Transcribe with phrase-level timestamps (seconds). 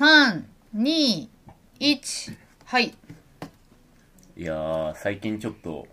[0.00, 1.28] 321
[2.64, 2.94] はい。
[4.34, 5.86] いやー最近ちょっと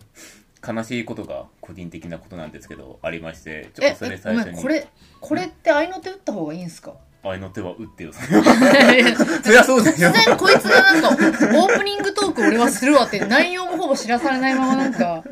[0.66, 4.62] 悲しいことが個人的なことなんですけどありましてちょっえとそれ最初に。
[4.62, 4.88] これ
[5.20, 6.94] これって合いの手打った方がいいんすか？
[7.22, 15.22] 愛の手は打ってよそりゃ そうだ突よ然こいつがなんかオープニングトーク俺はするわって内容もほぼ知らされないままなんか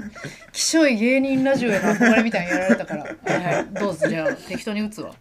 [0.52, 3.04] きしょい芸人ラジオへの憧れみたいにやられたから。
[3.04, 3.08] は
[3.40, 5.14] いはいどうぞじゃあ適当に打つわ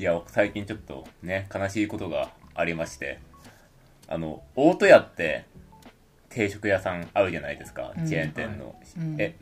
[0.00, 3.18] いや最近ちょっとね悲しいことがありまして。
[4.08, 5.44] あの大戸屋って
[6.30, 8.08] 定食屋さんあるじゃないですか、うん。
[8.08, 9.16] チェーン店の、うん。
[9.20, 9.36] え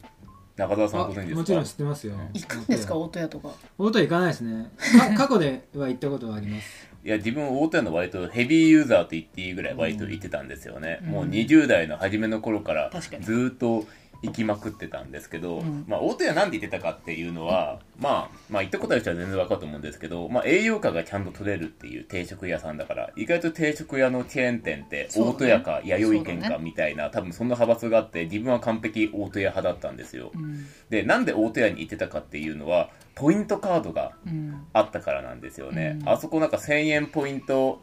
[0.56, 1.38] 中澤さんあご存知ですか？
[1.38, 2.14] もちろん知ってますよ。
[2.34, 2.96] 行くんですか？
[2.96, 3.50] 大戸屋とか？
[3.78, 4.70] 大戸屋行かないですね。
[5.16, 6.88] か過去では行ったことはあります。
[7.02, 11.08] いや自分大戸屋の割とヘビーユーザーと言っていいぐらい割と行ってたんですよね、うん。
[11.10, 13.24] もう20代の初めの頃から確かに。
[13.24, 13.86] ずーっと
[14.22, 15.84] 行きまくってたんですけど、うん。
[15.86, 30.66] まあ大戸屋なんで行ってたかっていうのは、まあ、まあ行ったことある人は全然わかると思うんですけど、まあ栄養価がちゃんと取れるっていう定食屋さんだから意外と定食屋のチェーン店って大戸屋か弥生県かみたいな、多分そんな派閥があって自分は完璧大戸屋派だったんですよ、うん。
[30.90, 34.66] でなんで大戸屋に行ってたかっていうのはポイントカードがうん。
[34.72, 36.08] あったからなんですよね、うん。
[36.08, 37.80] あそこなんか1000円ポイント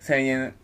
[0.00, 0.54] 1000円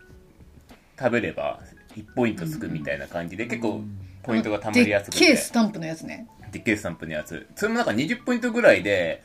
[0.97, 1.59] 食べれば
[1.95, 3.81] 1ポイントつくみたいな感じで、結構
[4.25, 6.27] ポイントが貯まりやすくでっけスタンプのやつね。
[6.51, 7.47] でっけえスタンプのやつ。
[7.55, 9.23] それもなんか20ポイントぐらいで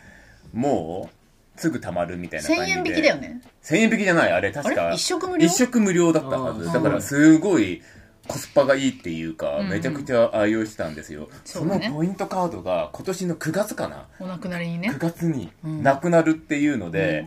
[0.52, 1.10] も
[1.56, 3.40] うすぐ貯まるみたいな感じ1000で円引きだよね。
[3.62, 4.88] 1000円引きじゃないあれあ確か。
[4.90, 4.94] れ？
[4.94, 5.46] 一食無料？
[5.46, 6.66] 一食無料だったはず。
[6.66, 7.82] だからすごい
[8.28, 11.88] コスパがいいっていうか、うんめちゃくちゃ愛用してたんですよ、そね。
[11.88, 14.90] のポイントカードが今年の9月かなお亡くなりにね。
[14.90, 15.82] 9月にうん。
[15.82, 17.26] なくなるっていうので、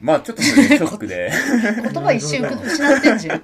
[0.00, 1.30] まあちょっとそれショックで
[1.82, 3.18] 言葉一瞬失ってん。
[3.18, 3.42] じゃん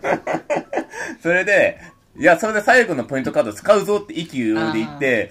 [1.22, 1.78] それで
[2.16, 5.30] いやそれで最後のポイントカード使うぞって意気揚々で言って、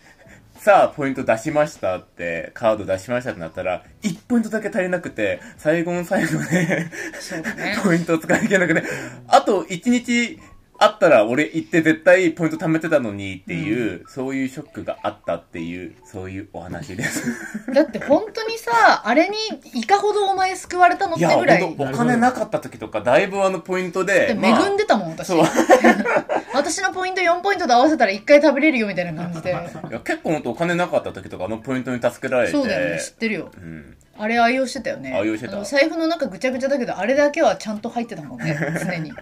[0.58, 6.92] さあポイント出しましたってカード出しましたってなったら1ポイントだけ足りなくて最後の最後でね。
[7.82, 8.82] ポイントを使い切れなくて
[9.26, 10.38] あと1日
[10.82, 17.22] あったら俺行って絶対ポイント貯めてたのにっていう、そういうショックがあったっていうそういうお話です。
[17.74, 19.36] だって本当にさあれに
[19.78, 21.60] いかほどお前救われたのってぐらい。
[21.60, 25.26] 本当お金なかった時とかだいぶあのポイントででまあ恵んでたもん私。
[25.26, 25.44] そう。
[26.54, 32.52] 私のポイント4ポイントで合わせたら1回食べれるよみたいな感じで いや結構本当お金なかった時とかあのポイントに助けられて。
[32.52, 33.50] そうだよね知ってるよ。
[33.54, 35.14] うん、あれ愛用してたよね。
[35.14, 35.64] 愛用してた。
[35.64, 38.54] 財布の中ぐちゃぐちゃだけどあれだけはちゃんと入ってたもんね。
[38.84, 39.08] 常に。
[39.08, 39.12] い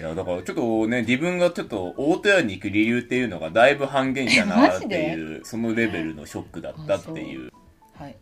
[0.00, 7.50] やだからちょっとね自分がちょっと大戸屋に行く理由っていうのがだいぶ半減したなっていうそのレベルのショックだったっていう。
[7.98, 8.16] はい。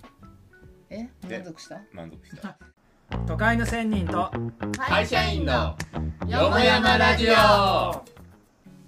[0.91, 1.81] え満足した？
[1.93, 2.57] 満足した。
[3.27, 4.31] 都会の仙人と
[4.79, 5.77] 会社員の
[6.27, 8.18] よもやまラジオ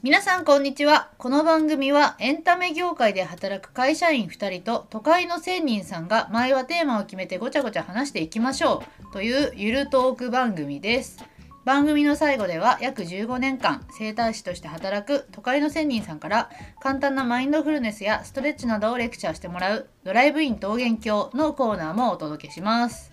[0.03, 1.11] 皆さんこんにちは。
[1.19, 9.13] この番組はエンタメ業界で働く会社員2人と都会の仙人さんが毎話テーマを決めてごちゃごちゃ話していきましょう。
[9.13, 11.23] というゆるトーク番組です。
[11.67, 16.49] 番組の最後では約15年間整体師として働く都会の仙人さんから
[16.81, 23.13] 簡単なマインドフルネスやストレッチなどをレクチャーしてもらうドライブイン桃源郷のコーナーもお届けします。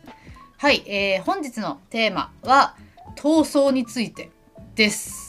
[0.56, 2.78] はい、えー本日のテーマは
[3.18, 4.32] 闘争について
[4.76, 5.27] です。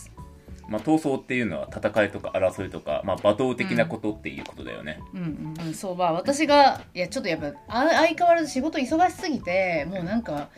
[0.68, 10.50] まあ、闘争っていうのは戦いとか争いとか、まあ、罵倒的なことっていうことだよね、うんうんうん、そうまあ私がいやちょっとやっぱ相変わらず仕事忙しすぎてもうなんか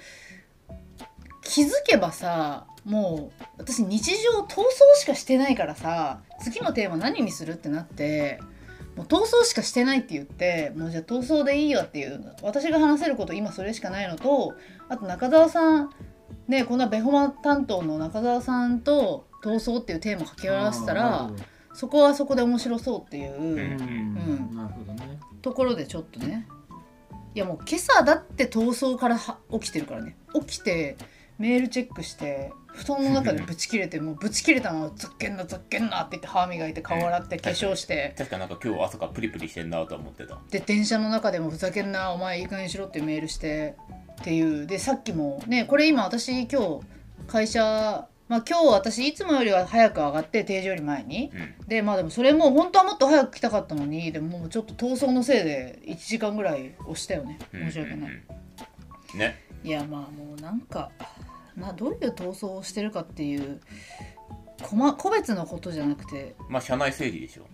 [1.43, 4.65] 気づけばさもう私日常闘争
[4.97, 8.41] しかしてないからさ次のテーマ何にするってなって
[8.97, 14.55] もう闘争しかしてないって言ってもうじゃあ闘争でいいやっていう私が話せること今それしかないのと
[14.89, 15.91] あと中澤さん
[16.49, 21.31] ねこんなベホマ担当の中澤さんと闘争っていうテーマ掛け合わせたら
[21.75, 23.41] そこはそこで面白そうっていう。
[23.41, 23.59] うん。
[23.59, 24.57] うん。
[24.57, 25.19] なるほどね。
[25.43, 26.47] ところでちょっとね
[27.35, 30.17] いやもう今朝だって逃走からは起きてるからね。
[30.35, 30.97] 起きて
[31.39, 38.15] メールチェックして布団の中でブチ切れて もうブチ切れたまま「ざっけんなざっけんな」って言って歯磨いて顔洗って化粧して。
[38.19, 40.39] 確かなんか今日朝からプリプリしてんなとは思ってた。
[40.51, 43.77] で電車の中でも「ふざけんなお前いい加減にしろ」ってメールして
[44.21, 44.67] っていう。
[44.67, 46.81] でさっきもねこれ今私今日
[47.27, 51.33] 会社まあ今日私いつもよりは早く上がって定時より前に。
[51.35, 51.67] うん。
[51.67, 54.13] でまあでもそれも本当はもっと早く来たかったのに。
[54.13, 57.41] でももうちょっと逃走のせいで1時間ぐらい押したよね。
[57.53, 58.07] 申し訳ない、うん。
[58.07, 58.13] うん
[59.15, 59.45] うんね。
[59.65, 60.93] いやまあもうなんか
[61.57, 63.61] などういう逃走をしてるかっていう
[64.63, 66.37] こま個別のことじゃなくて。
[66.49, 67.49] まあ社内整理でしょ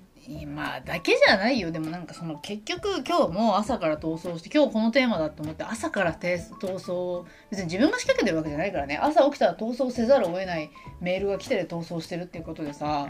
[0.46, 1.70] まあだけじゃないよ。
[1.70, 8.99] でもなんかその結局今日も朝から逃走して今日このテーマだと思って朝からて逃走別に自分が仕掛けてるわけじゃないからね。
[9.00, 10.70] 朝起きたら逃走せざるを得ない
[11.00, 13.06] メールが来てで逃走してるっていうことでさ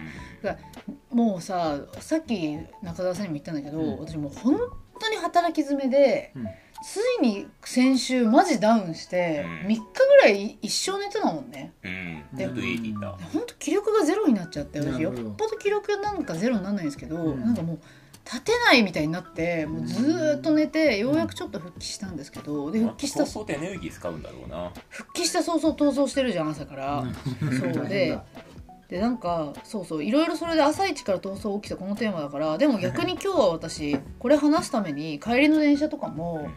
[1.11, 3.99] もうささっき中澤さんにも言ったんだけど、うん。
[4.01, 4.59] 私もう本
[5.01, 6.47] 当に働き詰めで、うん
[6.87, 9.67] ついに先週マジダウンして、うん。
[9.67, 11.73] 3日ぐらい一生寝てたもんね。
[11.83, 12.37] うん。
[12.37, 12.47] で。
[12.47, 12.53] ほ
[13.41, 15.01] んと気力がゼロになっちゃって私。
[15.01, 17.45] よっぽど気力なんかゼロにならないんですけど、うん。
[17.45, 17.79] なんかもう
[18.25, 24.73] 立てないみたいになってもうずーっと寝てようやくちょっと復帰したんですけどで復帰したそうエネルギー使うんだろうな。
[24.89, 27.05] 復帰した早々逃走してるじゃん朝から、
[27.75, 27.89] そう。
[27.89, 28.19] で
[28.89, 36.49] でなんかそうそういろいろそれで朝一から逃走起きたこのテーマだからでも逆に今日は私これ話すために帰りの電車とかも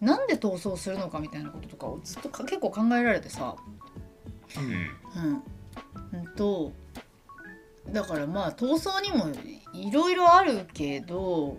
[0.00, 3.56] なんで逃走するのかみたいなこととかをずっとか結構考えられてさ。
[4.56, 4.64] うん。
[4.64, 6.72] うん、うんと
[7.90, 9.26] だからまあ逃走にも
[9.72, 11.58] いろいろあるけど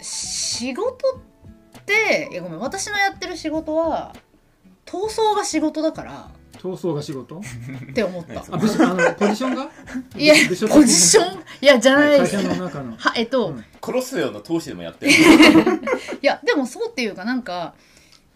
[0.00, 0.94] 仕事
[1.78, 4.14] っていやごめん私のやってる仕事は
[4.86, 6.30] 逃走が仕事だから。
[6.58, 7.40] 闘争が仕事？
[7.40, 8.42] って思った。
[8.50, 9.70] あ部署あのポジションが？
[10.16, 10.34] いや
[10.70, 12.36] ポジションいやじゃないです。
[12.36, 12.94] 会社の中の。
[12.98, 13.64] はえっと、うん。
[13.82, 15.12] 殺すような投資でもやってる。
[16.20, 17.74] いやでもそうっていうかなんか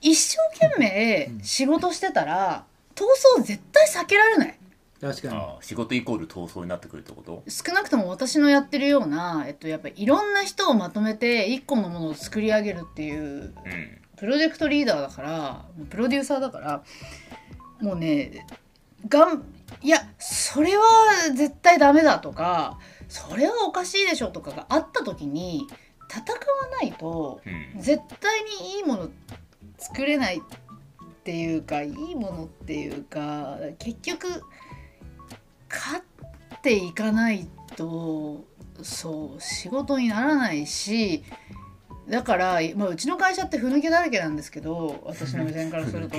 [0.01, 2.65] 一生懸命仕事してたら
[2.95, 3.05] 逃
[3.37, 4.59] 走絶対避けられない。
[4.99, 5.35] 確かに。
[5.37, 7.43] ああ仕事イコール闘争になってくるってこと？
[7.49, 13.53] 少なくとも私のやってるような、えっと、やっぱりいろんな人をまとめて一個のものを作り上げるっていううん。
[14.17, 16.83] プロジェクトリーダーだからプロデューサーだから
[17.81, 18.47] もうね
[19.07, 19.45] がん
[19.81, 20.83] いやそれは
[21.35, 22.79] 絶対ダメだとか
[23.09, 25.67] それはおかしいでしょとかがあった時に
[26.11, 26.39] 戦わ
[26.81, 27.81] ないとうん。
[27.81, 29.09] 絶対にいいもの
[29.79, 30.41] 作れないっ
[31.25, 34.43] ていうかいいものっていうか結局
[35.71, 38.45] 勝っていかないと
[38.83, 41.25] そう仕事にならないし
[42.09, 46.17] だから、まあ、うちの会社ってふぬけだらけなんですけど私の目線からすると。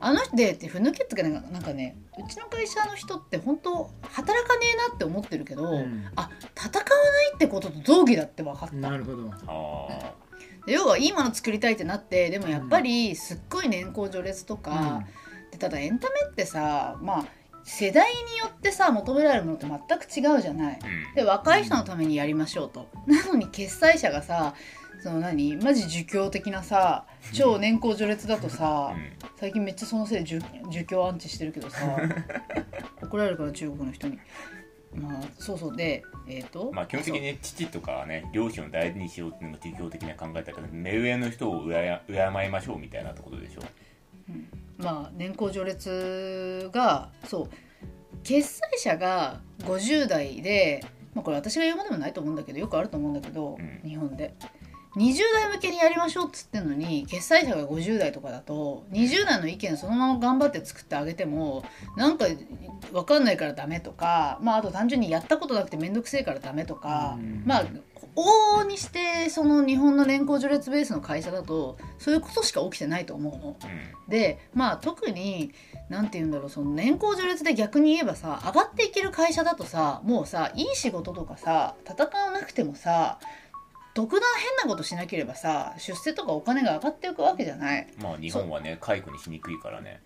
[0.00, 6.06] あの人でってふぬけってかなんかなんかねうちの会社の人って本当働かねえなって思ってるけど、うん。
[6.16, 8.74] あ戦わないってことと同義だって分かった。
[8.74, 9.30] なるほど。
[9.46, 10.14] あ
[10.66, 15.04] で要はいいもの作りたいってなってでもやっぱりすっごい年功序列とか、
[15.50, 17.24] でただエンタメってさまあ
[17.62, 20.78] 世代によってさ求められるものって全く違うじゃない。
[21.14, 22.88] で若い人のためにやりましょうと。
[23.06, 24.54] なのに決済者がさ
[25.02, 25.56] その何？
[25.56, 29.12] マジ儒教的なさ超年功序列だとさうん。
[29.36, 31.78] 最近めっちゃそのせいで儒儒教アンチしてるけどさ
[33.02, 34.18] 怒られるから中国の人に。
[34.94, 35.76] まあそうそう。
[35.76, 43.62] でえっ、とまあ基本的にね父とかはね両親を大事にしようっていうのが儒教的な考え方で目上の人を敬敬いましょうみたいなところでしょ。
[44.78, 47.50] まあ年功序列がそう。
[48.22, 53.88] 決済者が50代で、まあ、これ私が言うまでもないと思うんだけどよくあると思うんだけど、うん。
[53.88, 54.34] 日本で
[54.96, 61.64] 20代向けにやりましょうっつってんのに決済者が50代とかだと20代の意見そのまま頑張って作ってあげても
[61.96, 62.26] なんか
[62.92, 67.64] 分かんないからダメとか、まあ、あと単純にやったことなくて面倒くせえからダメとか、うんまあ
[68.16, 73.56] 往々にしてその日本の年功序列ベースの会社だとそういうことしか起きてないと思うの。
[73.62, 75.52] うんでまあ特に
[75.88, 83.20] 何て言うんだろうその年功序列で逆に言えばさ上がっていける会社だとさもうさいい仕事とかさ戦わなくてもさ
[83.94, 87.86] 特段変なことしなければさ出世とかお金が上がっていくわけじゃない。
[88.00, 90.00] まあ日本はね解雇にしにくいからね。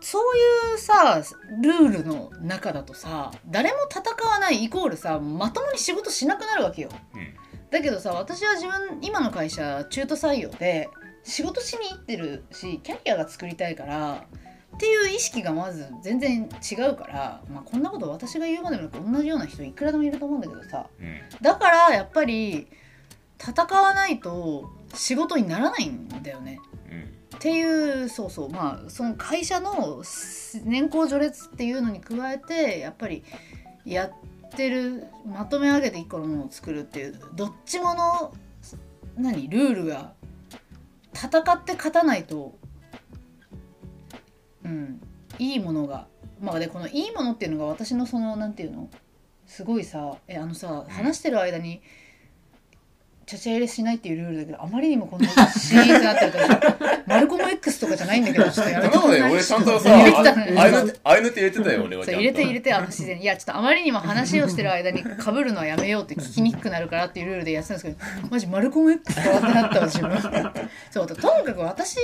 [0.00, 1.22] そういうさ
[1.62, 6.88] ルールの中だとさ誰も戦わないイコールさまともに仕事しなくなるわけよ。
[7.14, 7.34] うん。
[7.70, 10.88] だけどさ私は自分今の会社中途採用で
[11.22, 14.24] 仕事しに行ってるしキャリアが作りたいから
[14.74, 20.86] っていう意識がまず全然違うから、まあ、こんなこと私が言うまでもなく同じような人いくらでもいると思うんだけどさ。
[20.98, 21.42] うん。
[21.42, 22.68] だからやっぱり
[23.40, 26.60] 戦わないと仕事にならないんだよね。
[26.90, 27.36] うん。
[27.36, 30.02] っていうそうそうまあその会社の
[30.64, 33.24] 年功序列っていうのに加えてやっぱり
[33.86, 38.34] やってるまとめ上げて一個のものを作るっていうどっちもの
[39.16, 40.12] 何ルールが
[41.14, 42.58] 戦って勝たないと
[44.64, 45.00] うん
[45.38, 46.06] いいものが
[46.40, 48.90] まあでこのいいものっていうのが私のそのなんていうの
[49.46, 51.84] すごいさえあのさ話してる間にちゃ
[53.38, 62.12] ちゃ入れしないっていうルールだけどあまりにもこんなシーンってなってるから マルコム X とかじゃないんだけどちょっとやめてなので俺ちゃんとさ入れてたのああいうのああいうのって入れてたよ俺はちゃんと。
[62.12, 63.16] そう入れて入れてあの自然。
[63.16, 70.18] にいやちょっとあまりにも話をしてる間にかぶるのはやめようって聞きにくくなるからっていうルールでやってたんですけどマジマルコム X かってなったわ自分。
[70.90, 72.02] そうととにかく私の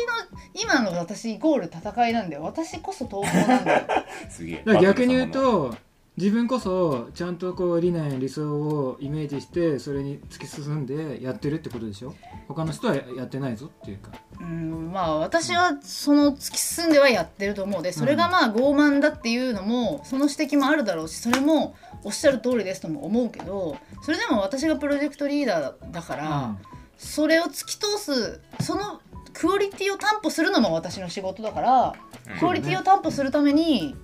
[0.55, 3.83] 今の私イコール戦いなんだよ私こそ闘争なんだよ。
[4.29, 4.63] すげえ。
[4.81, 5.77] 逆に言うと
[6.17, 12.15] 自分こそちゃんとこう理念理想をイメージしてそれに突き進んでやってるってことでしょ？
[12.49, 14.13] 他の人はやってないぞっていうか。
[14.41, 17.83] うんまあ私はその突き進んではやってると思う。
[17.83, 26.57] でそれがまあ傲慢だっていうのもその指摘もあるだろうしそれもおっしゃる通りですとも思うけどそれでも私がプロジェクトリーダーだから、
[26.97, 29.03] それを突き通すその
[29.35, 31.95] クオリティを担保するのも私の仕事だから
[32.33, 32.39] うん。
[32.39, 33.95] クオリティを担保するために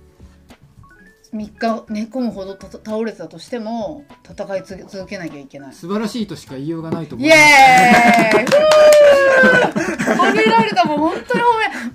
[1.33, 5.73] 3日寝込むほどた倒れてたとしても戦い続続けなきゃいけない。
[5.73, 7.27] 素晴らしいとしか言いようがないと思う。
[7.27, 7.37] イエー
[8.41, 8.45] イ。
[10.15, 11.45] 褒められたもん本当に褒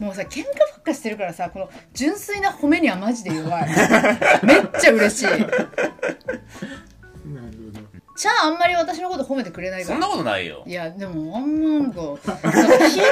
[0.01, 0.07] め。
[0.07, 3.69] もうさ喧嘩ばっかしてるからさこの純粋な褒めにはマジで弱い。
[4.43, 5.27] めっちゃ嬉しい。
[5.27, 5.47] なるほど。
[8.17, 9.95] ちゃああんまり私のこと褒めてくれないから。
[9.95, 10.65] そんなことないよ。
[10.67, 12.19] いやでもあんまなんか引い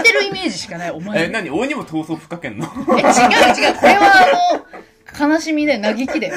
[0.02, 1.48] てるイメージしかないお前え何？
[1.50, 2.66] 俺にも闘争ふっかけんの？
[2.66, 2.68] え
[3.00, 3.74] 違う違う。
[3.76, 4.20] これはあ
[4.64, 4.66] の
[5.18, 6.34] 悲しみで嘆きだよ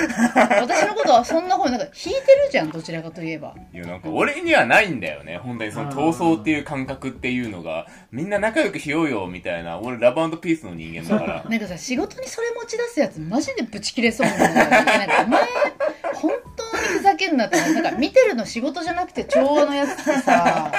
[0.62, 3.56] 私のことはそんな方になんか引いてるじゃんどちらかといえば。
[3.74, 5.38] いやなんか俺にはないんだよね。
[5.38, 7.88] 本当にその闘争っていう感覚っていうのが。
[8.12, 9.80] みんな仲良くしようよみたいな。
[9.80, 11.46] 俺ラブピースの人間だから。
[11.50, 15.42] なんかさ仕事にそれ持ち出すやつマジでブチ切れそうなんだよお前
[16.14, 17.58] 本当にふざけんなって。
[17.58, 20.72] なんか見てるの仕事じゃなくて調和のやつってさ。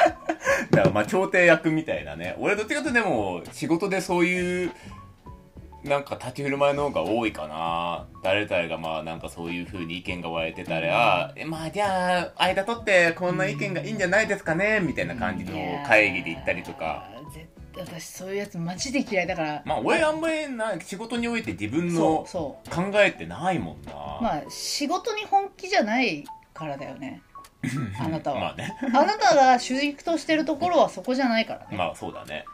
[0.70, 2.36] だからまあ調停役みたいなね。
[2.38, 4.72] 俺どっちかとでも仕事でそういう
[5.84, 8.06] なんか立ち振る舞いの方が多いかな。
[8.22, 15.52] 誰々がまあなんかそういう風に意見が割れてたら、えまあじゃあ間取ってこんな意見がいいんじゃないですかねみたいな感じの
[15.86, 17.08] 会議で行ったりとか。
[17.76, 19.62] 私そういうやつマジで嫌いだから。
[19.64, 22.70] まあ俺あんまりな仕事において自分そのうそう。
[22.70, 23.92] 考えてないもんな。
[24.20, 27.22] まあ仕事に本気じゃないからだよね。
[27.98, 28.76] あなたは、まあね。
[28.82, 32.44] あなたが主軸としてるところはそこじゃないからね、まあそうだね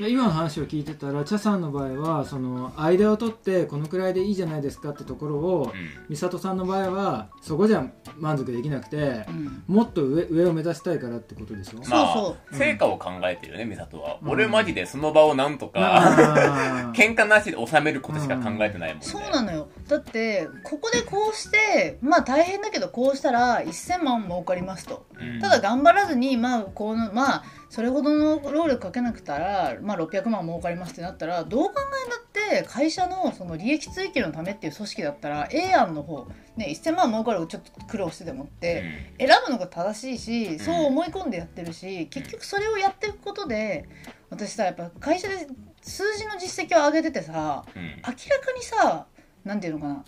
[0.00, 6.06] 今の話を聞いてたら茶さんの場合はその間を取ってこのくらいでいいじゃないですかってところをうん。
[6.08, 7.84] 美里さんの場合はそこじゃ
[8.16, 9.62] 満足できなくてうん。
[9.66, 11.82] もっと上上を目指したいからってことでしょ？
[11.82, 14.30] そうまあそう成果を考えてるよね美里は、うん。
[14.30, 19.68] 俺マジでその場をなんとかあー 喧嘩なしで収めることしか考えてないもんね、そうなのよ。
[19.88, 25.06] だってここでこうしてまあ大変だけどこうしたら1000万儲かりますと。
[25.20, 25.40] うん。
[25.40, 31.74] ただ頑張らずにまあこのまあそれほどの労力かけなくたら、まあ、600万儲かりますってなったらどう考
[32.06, 36.26] えたって会社のその利益追求のためっていう組織だったら A 案の方、
[36.56, 43.88] ね、1000万儲かるをちょっと苦労してでもって、選ぶのが正しいしそう思い込んでやってるし、結局それをやっていくことで
[44.30, 45.46] 私さやっぱ会社で
[45.82, 48.16] 数字の実績を上げててさ明らか
[48.56, 49.06] にさ
[49.44, 50.04] なんていうのかな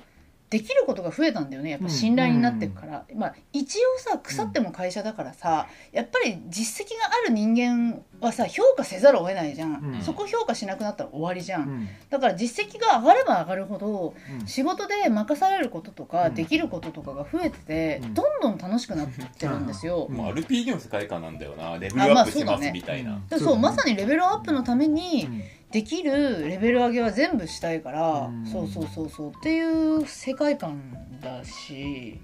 [0.52, 1.70] できることが増えたんだよね。
[1.70, 10.02] やっぱ信頼になってるから、まあ一応さ腐っても会社だからさやっぱり実績がある人間はさ評価せざるを得ないじゃん、うん。
[10.02, 11.88] そこ評価しなくなったら終わりじゃん、うん。
[12.10, 14.46] だから実績が上がれば上がるほどうん。
[14.46, 16.34] 仕事で任されることとか、うん。
[16.34, 18.14] できることとかが増えてて、うん。
[18.14, 20.16] どんどん楽しくなってるんですよ、うん。
[20.18, 21.78] まあ、RPG の世界観なんだよな。
[21.78, 28.46] レベあまあルアップしますみたいな、でそうまさにレベルアップのためにうんできるレベル上げは全部したいから、うん。
[28.46, 29.30] そうそうそうそう。
[29.30, 30.80] っていう世界観
[31.20, 32.20] だし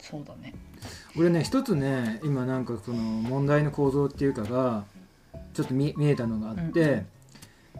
[0.00, 0.54] そうだね。
[1.16, 4.84] 俺ね一つね今なんかその問題の構造っていうかが
[5.54, 7.04] ちょっと見見えたのがあって、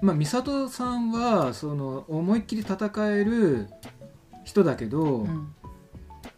[0.01, 3.69] まあ美里さんはその思いっきり戦える
[4.45, 5.55] 人だけど、うん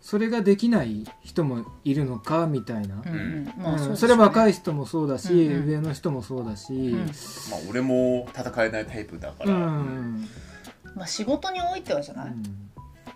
[0.07, 3.53] それができない人もいるのかみたいな、うんうん。
[3.59, 3.93] まうん。
[3.93, 5.69] あそれは若い、い人もそうだし、うんうん。
[5.69, 6.99] 上の人もそうだし、うん。
[6.99, 7.11] まあ、
[7.69, 10.25] 俺も戦えないタイプだかうら、ん。
[10.95, 12.33] まあ、仕事においてはじゃない、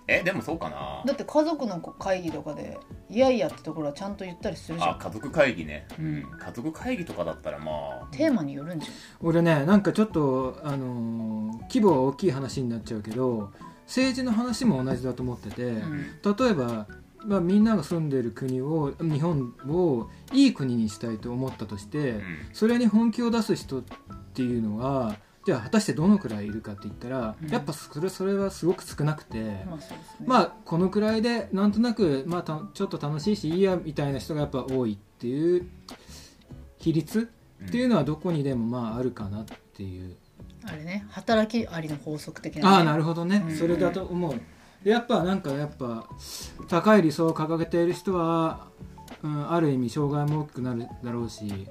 [0.08, 1.04] えでもそうかな。
[1.06, 2.76] だって家族の会議とかで
[3.08, 4.90] いやいやってところはちゃんと言ったりするじゃん。
[4.90, 6.16] あ家族会議ね、ううん。
[6.18, 7.70] ん、家族会議とかだったらま
[8.02, 8.08] あ。
[8.10, 8.88] テーマによるんじ
[9.22, 13.52] 俺ねなんかちょっと、あのー規模は大きい話になっちゃうけど
[13.90, 16.02] 政治の話も同じだと思ってて、うん。
[16.22, 16.86] 例えば、
[17.26, 22.22] まあ、みんなが住んでる国を日本をいい国にしたいと思ったとして、うん。
[22.52, 23.82] それに本気を出す人っ
[24.32, 27.48] ていうのはじゃあ果たしてどのくらいいるかって言ったら、うん。
[27.48, 29.82] やっぱそれそれはすごく少なくて、まあね。
[30.24, 35.68] まあこのくらいでなんとなく、まあ、たちょっと楽しいしいいやみたいな人がやっぱ多いっていう
[36.78, 37.28] 比率
[37.66, 39.44] っていうのはどこにでもまああるかなっ
[39.74, 40.16] ていう、
[40.64, 43.56] あれね働きありの法則的な、ね、ああなるほどね、うん。
[43.56, 44.40] それだと思う。
[44.84, 46.08] でやっぱなんかやっぱ
[46.68, 48.68] 高い理想を掲げている人は、
[49.22, 51.66] うん、ある意味障害も大きくなるだろうし、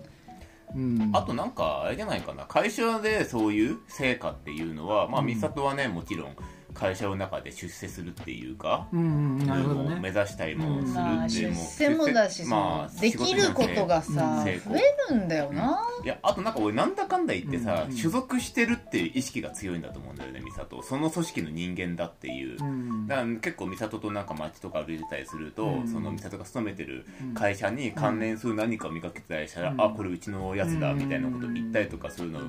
[0.75, 2.45] うん、あとなんかあれじゃないかな。
[2.45, 5.27] 会社でそういう成果っていうのはまあうん。
[5.27, 6.35] 美里はねもちろん
[6.73, 32.41] 会社の中で出世するっていうか、うんうんなるほど目ね指したいもするまあっていう出世もだし、まあできることがさ、増えるんだよな、いやあとなんか俺なんだかんだ言ってさ、うん所属してるっていう意識が強いんだと思うんだよね美里その組織の人間だっていう、うんだから結構美里となんか街とか歩いてたりすると、うんその美里が勤めてるうん会社に関連する何かを見かけてたりしたら、うんあこれうちのやつだうんみたいなこと言ったりとかするのを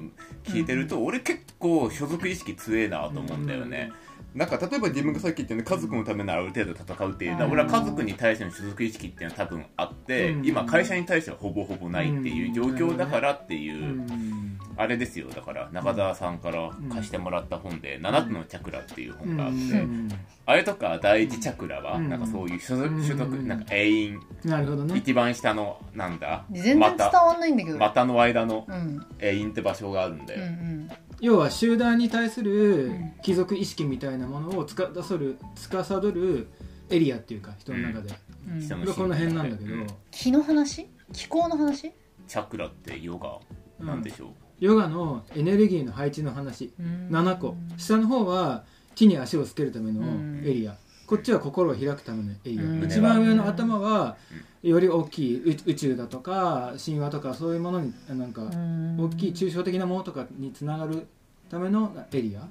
[0.45, 3.91] 聞いてると、俺結構所属意識強えなと思うんだよね、
[4.35, 10.47] なんか例えば自分がさっき言ったように家族のためならある程度戦うっていうのは、うん俺は家族に対しての所属意識っていうのは多分あって、うん。
[10.47, 14.59] 今会社に対してはほぼほぼないっていう状況だからっていう、うん。
[14.77, 15.29] あれですよ。
[15.35, 20.09] だから中澤さんから貸してもらった本で「7つのチャクラ」っていう本があって、うん。
[20.47, 22.09] あれとか第一チャクラはうん。
[22.09, 23.03] なんかそういう所属うん。
[23.03, 29.07] 所属なんか永遠なるほどね一番下のなんだ全然伝股わんないんだけど、股の間のうん。
[29.19, 30.91] 永遠って場所があるんだうんうよ、ん
[31.21, 33.13] 要は集団に対するうん。
[33.23, 36.49] 貴族意識みたいなものをつかさる司る
[36.89, 38.15] エリアっていうか人の中で、
[38.49, 38.69] うん。
[38.69, 39.87] がこの辺なんだけど、うん。
[40.11, 40.89] 気の話？
[41.13, 41.93] 気候の話？
[42.27, 43.39] チャクラってヨガ？
[43.85, 44.29] なんでしょう、
[44.61, 46.73] ヨガのエネルギーの配置の話。
[47.11, 47.57] 7個。
[47.77, 50.03] 下の方は地に足をつけるための
[50.43, 50.77] エリア
[51.11, 52.85] こっちは心を開くためのエリアうん。
[52.85, 54.17] 一番上の頭は
[54.63, 61.09] より大きい宇宇宙だとか神話とかそういうものになんか大きい抽象的なものとかにつながる
[61.51, 62.47] ためのエリア。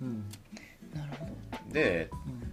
[0.00, 0.24] うん。
[0.94, 1.72] なるほど。
[1.74, 2.08] で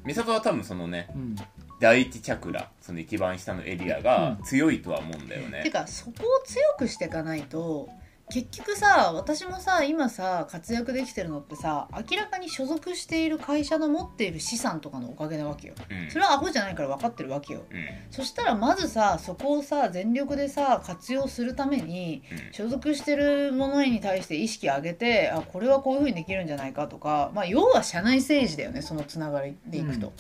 [0.06, 1.36] 美里は多分そのねうん。
[1.80, 7.90] 第一チャクラその一番下のエリアが強いとは思うんだよね、てかそこを強くしていかないと
[8.32, 15.75] 結局さ私もさ今さ活躍できてるのってさ明らかに所属している会社の持っている資産とかのおかげなわけよ。
[15.89, 16.10] うん。
[16.10, 17.62] それはアホじゃないから分かってるわけよ。
[17.70, 17.86] うん。
[18.10, 22.53] そしたらまずさそこをさ全力でさ活用するためにうん。
[22.53, 30.13] 所属してるものに対して意識上げてあこれはこういうふうにできるんじゃないかとか、まあ、要は社内政治だよねそのつながりでいくと、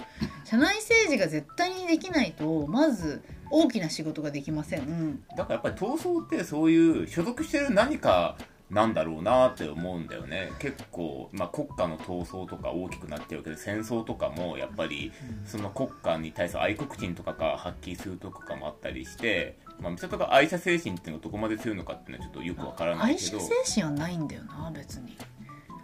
[0.43, 8.37] 社内政治が絶対にできないとまず大きな仕事ができません、だからやっぱり闘争ってそういう所属してる何か
[8.69, 10.51] なんだろうなって思うんだよね。
[10.59, 15.11] 結構、まあ、国家の闘争とか大きくなってるけど戦争とかもやっぱり
[15.45, 23.37] その国家に対する愛国心とかが発揮するとかもあったりして、まあ、美里が愛社精神っていうのがどこまで強いのかっていうのはちょっとよくわからないけど。
[23.37, 25.15] 愛社精神はないんだよな別に。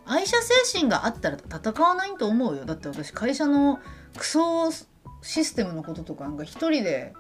[0.06, 2.66] 愛社精神があったら戦わないと思うよ。
[2.66, 3.80] だって私会社の
[4.18, 4.72] クソ
[5.22, 7.14] システムのこととかなんか一人で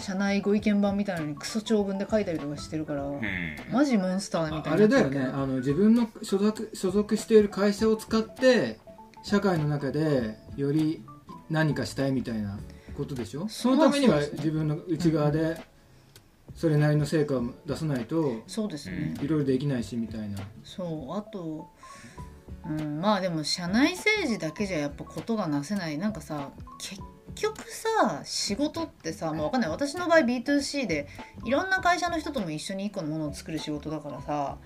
[0.00, 3.20] 社内ご意見版みたいなのにクソ長文で書いたりとかしてるから、うん。
[3.72, 4.72] マジモンスターみたいな。
[4.72, 5.20] あれだよね。
[5.20, 8.78] あの自分の所属所属している会社を使って
[9.22, 11.02] 社会の中でより
[11.48, 12.58] 何かしたいみたいな
[12.96, 13.48] ことでしょ？
[13.48, 15.62] そのためには自分の内側で
[16.54, 20.38] それなりの成果を出さないとそうですね、いろいろできないしみたいな。
[20.62, 21.16] そう。
[21.16, 21.70] あと、
[22.66, 25.98] うん、まあでも社内政治だけじゃやっぱことがなせない。
[25.98, 27.00] なんかさ結
[27.34, 29.70] 局さ仕事ってさもうわかんない。
[29.70, 31.08] 私の場合 B2C で
[31.44, 34.58] いろんな会社の人とも一緒に一個のものを作る仕事だからさ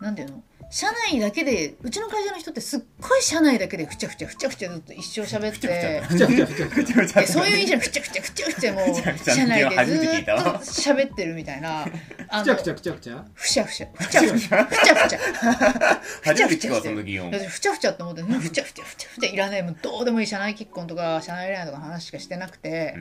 [0.00, 0.42] なんていうの？
[0.68, 22.96] 社内だけでうちの会社の人ってすっごい社内だけでふちゃふちゃふちゃふちゃずっと一生喋ってふちゃふちゃふちゃふちゃそういう意味じゃふちゃふちゃふちゃふちゃもうふちゃふちゃ社内でずっと喋ってるみたいなふちゃふちゃふちゃふちゃふちゃふちゃふちゃふちゃふちゃふちゃ初めて聞くわその擬音私ふちゃふちゃって思ってふちゃふちゃふちゃふちゃいらないもうどうでもいい社内結婚とか社内恋愛とか話しかしてなくて、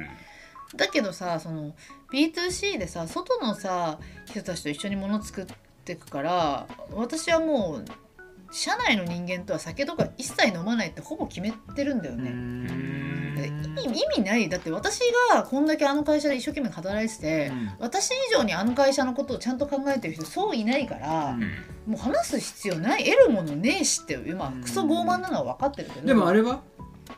[0.75, 1.73] だけどさその
[2.13, 5.53] B2C でさ外のさ人たちと一緒に物作って
[5.93, 7.85] いくから私はもう
[8.51, 12.95] 社内の人間とは酒とか一切飲まないってほぼ決めてるんだよね。
[13.35, 13.47] で
[13.81, 14.47] 意味意味ない。
[14.47, 14.99] だって私
[15.33, 21.41] がこんだけあの会社で一生懸命働いてて、私以上にあの会社のことをちゃんと考えてる人そういないから、うん。
[21.91, 23.03] もう話す必要ない。
[23.03, 26.07] 得るものねえしってまあクソ傲慢なのは分かってるけど。
[26.07, 26.61] でもあれは？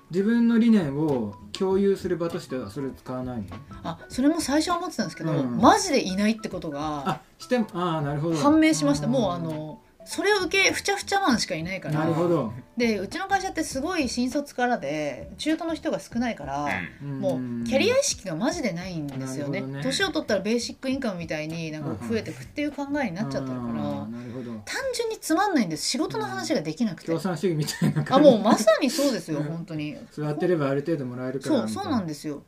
[0.10, 3.46] 自分の理念を共有する場としてはそれ使わないの？
[3.84, 5.58] あそれも最初は思ってたんですけど、うん。
[5.58, 8.38] マジでいないってことがあしてもああなるほど。
[8.38, 9.08] 判明しました。
[9.08, 12.54] んもうあのそれを受けふちゃふちゃマンしかいないからなるほど。
[12.78, 16.68] でうちの会社ってすごい新卒からで中途の人が少ないから、
[17.02, 17.64] もん。
[17.64, 19.64] うキャリア意識がマジでないんですよね。
[19.84, 24.52] 年を取ったらベーシックインカムみたいになんか増えてくっていう考えになっちゃってるから、あーなるほど。
[24.66, 25.86] 単純につまんないんです。
[25.86, 29.98] 仕事の話ができなくて、共産主義みたいなあ感じもうまさにそうですよ本当に。
[30.12, 32.42] 座ってればある程度もらえるからそうそうなんでですよ、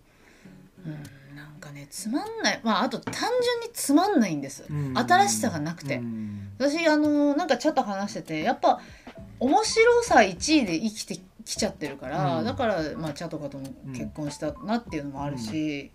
[0.85, 0.91] うん、
[1.35, 2.59] なんかねつまんない。
[2.63, 3.29] まああと単純
[3.61, 6.01] につまんないんです、新しさがなくて、
[6.59, 8.79] 私あのなんかちょっと話しててやっぱ
[9.39, 12.45] 面白さ1位で生きてきちゃってるから、うん。
[12.45, 15.91] だから、まあ、茶とかとも結婚したなっていうのもあるし、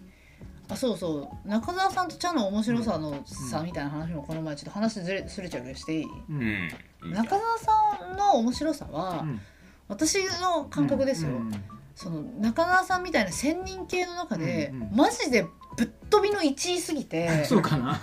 [0.69, 1.49] あそうそう。
[1.49, 6.07] 中澤さんと茶の面白さの差みたいな話もこの前ちょっと話ずれすれちゃうけどしていい、
[7.13, 9.41] 中澤さんの面白さは、うん。
[9.87, 11.53] 私の感覚ですよ、うん。
[11.95, 14.97] その中澤さんみたいな千人系の中で、うんうん。
[14.97, 17.85] マジでぶっ飛びの1位すぎて そうかな。
[17.87, 17.95] もう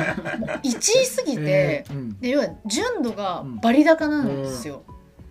[0.64, 2.20] 1位すぎて、えーうん。
[2.20, 4.84] で要は純度がバリ高なんですよ。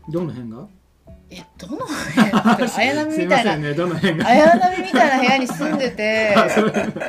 [0.09, 0.67] どの辺が？
[1.33, 1.85] えどの部
[2.17, 2.67] 屋？
[2.77, 3.57] 綾波みたいな。
[3.57, 3.69] ね
[4.25, 6.35] 綾波みたいな部屋に住んでて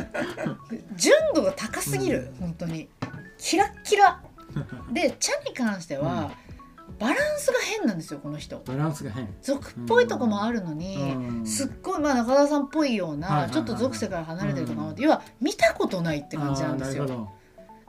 [0.95, 2.87] 純度が高すぎる、本当に。
[3.37, 4.21] キラッキラ。
[4.91, 6.31] で茶に関しては、
[7.01, 8.61] バランスが変なんですよこの人。
[8.63, 9.27] バランスが変。
[9.41, 11.45] 俗っぽいとこもあるのに、うん。
[11.47, 17.27] すっごい、まあ、中田さんっぽいような、ちょっと属性から離れてるとかもあって、要は見たことないって感じなんですよ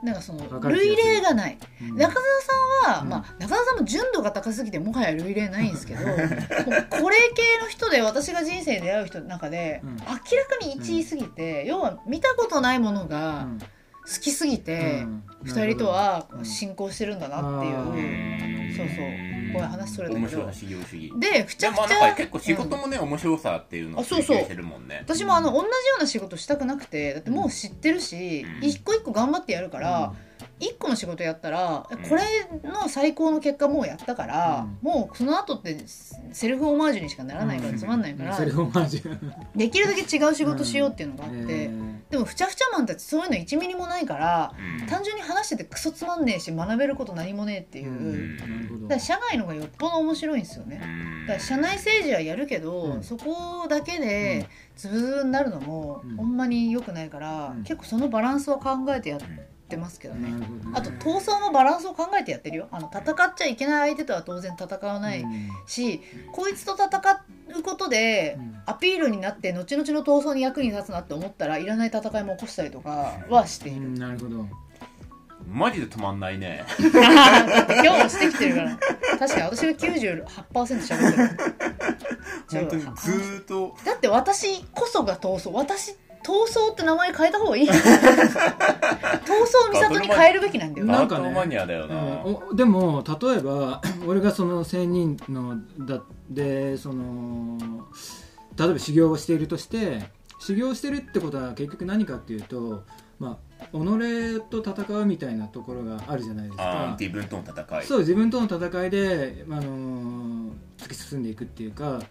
[0.01, 1.57] なんかその類例がない。
[1.81, 1.95] うん。
[1.95, 2.23] 中澤
[2.83, 3.09] さんは、うん。
[3.09, 6.19] まあ、中澤さんも純度が高すぎてもはや類例ないんですけど これ
[7.35, 9.95] 系の人で私が人生で出会う人の中で、うん。
[9.95, 10.21] 明らか
[10.61, 13.59] に1位すぎて、要は見たことないものがうん。
[13.59, 18.77] 好きすぎて、うん2人とはうん進行してるんだなっていう、あー。
[18.77, 18.97] そうそう。
[19.53, 22.15] ごめん話それたけど面白い修行主義でくちゃくちゃ。
[22.15, 24.37] 結構仕事もね、面白さっていうのをあそうそう。
[24.37, 25.01] 追求してるもんね。
[25.03, 28.67] 私もあの同じような仕事したくなくてだってもう知ってるし、うん。
[28.67, 30.13] 一個一個頑張ってやるから、
[30.63, 31.83] 一個の仕事やったらん。
[31.83, 34.89] これの最高の結果もうやったから、うん。
[34.89, 35.77] もうその後って
[36.31, 38.51] セルフオマージュにしかならないからつまんないから、で
[39.55, 41.41] できるだけ違う仕事しようっていうのがあって、え。
[41.67, 44.87] ーでもふちゃふちゃマンたちそういうの1ミリもないからうん。
[44.87, 48.81] 単純に話しててクソつまんねえし学べること何もねえっていう、うん。
[48.83, 50.79] だから社外のがよっぽど面白いんですよね。
[51.27, 53.03] だから社内政治はやるけど、うん。
[53.03, 56.17] そこだけでズブズブになるのもうん。
[56.17, 57.63] ほんまに良くないから、うん。
[57.63, 59.25] 結構そのバランスは考えてやって
[59.77, 60.29] ますけどね。
[60.29, 60.47] ね。
[60.73, 62.67] あと闘争もバランスを考えてやってるよ。
[62.71, 65.49] あの戦っちゃいけない相手とは当然戦わないうん。
[65.65, 66.87] し、こいつと戦
[67.59, 68.61] うことでうん。
[68.65, 74.47] アピールになって後々の闘争に役に立つなって思ったらいらない戦いも起こしたりとかはしている、うんなるほど。
[75.49, 76.63] マジで止まんないね。
[76.79, 78.77] 今日もしてきてるから。
[79.19, 81.29] 確かに私が98%喋ってる。
[82.51, 83.75] 本当にずーっと。
[83.85, 85.51] だって私こそが闘争。
[85.51, 87.67] 私闘争って名前変えた方がいい
[89.89, 92.35] 里に変えるべきなんだよなんかねマニアだよな、うん。
[92.49, 97.57] おでも例えば 俺がその千人のだでその
[98.57, 100.03] 例えば修行をしているとして
[100.39, 102.83] 修行してるってことは結局何かっていうと
[103.19, 106.97] まあ己と戦うみたいなところがあるじゃないですか。
[106.99, 107.85] 自分との戦い。
[107.85, 110.33] そう自分との戦いで、あのー
[110.83, 112.01] 突き進んでいくっていうか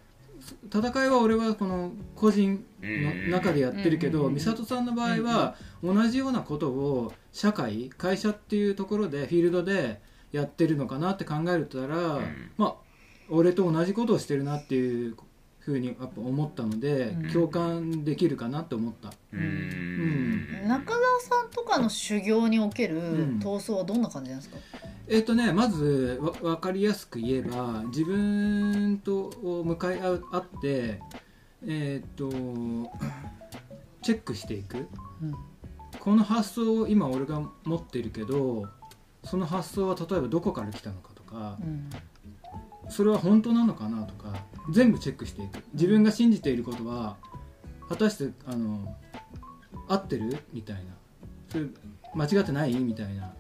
[0.73, 12.51] 戦いは俺はこの個人の中でやってるけどうんうんうん美里さんの場合は同じようなことを社会会社っていうところでフィールドでやってるのかなって考えるとたら、ん。
[12.57, 12.75] まあ
[13.29, 15.17] 俺と同じことをしてるなっていう
[15.61, 17.33] ふうにやっぱ思ったので、うん。
[17.33, 19.09] 共感できるかなって思った。
[19.09, 20.69] うーん。
[20.69, 23.39] 中澤さんとかの修行におけるん。
[23.41, 24.59] 闘争はどんな感じなんですか、
[25.09, 31.01] えっ、とねまずわ分かりやすく言えば自分と向かい合って
[31.67, 32.31] えっ、と
[34.03, 34.89] チェックしていく。
[35.23, 35.52] うん
[36.03, 38.67] この発想を今俺が持ってるけど
[39.23, 41.89] その発想は例えばどこから来たのかとかうん。
[42.91, 44.35] それは本当なのかなとか
[44.73, 45.63] 全部チェックしていく。
[45.75, 47.17] 自分が信じていることは
[47.89, 48.97] 果たしてあの
[49.87, 50.83] 合ってるみたいな。
[51.49, 51.67] それ
[52.17, 52.75] 間違ってない？
[52.75, 53.33] みたいな。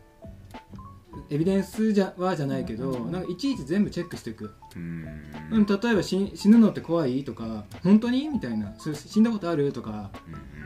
[1.30, 5.08] エビデンスじゃはじゃないけどなんかいちいち全部チェックしていく、うーん。
[5.50, 7.24] うん、例えば死死ぬのって怖い？
[7.24, 8.28] とか本当に？
[8.28, 8.72] みたいな。
[8.78, 9.72] それ死んだことある？
[9.72, 10.12] とか。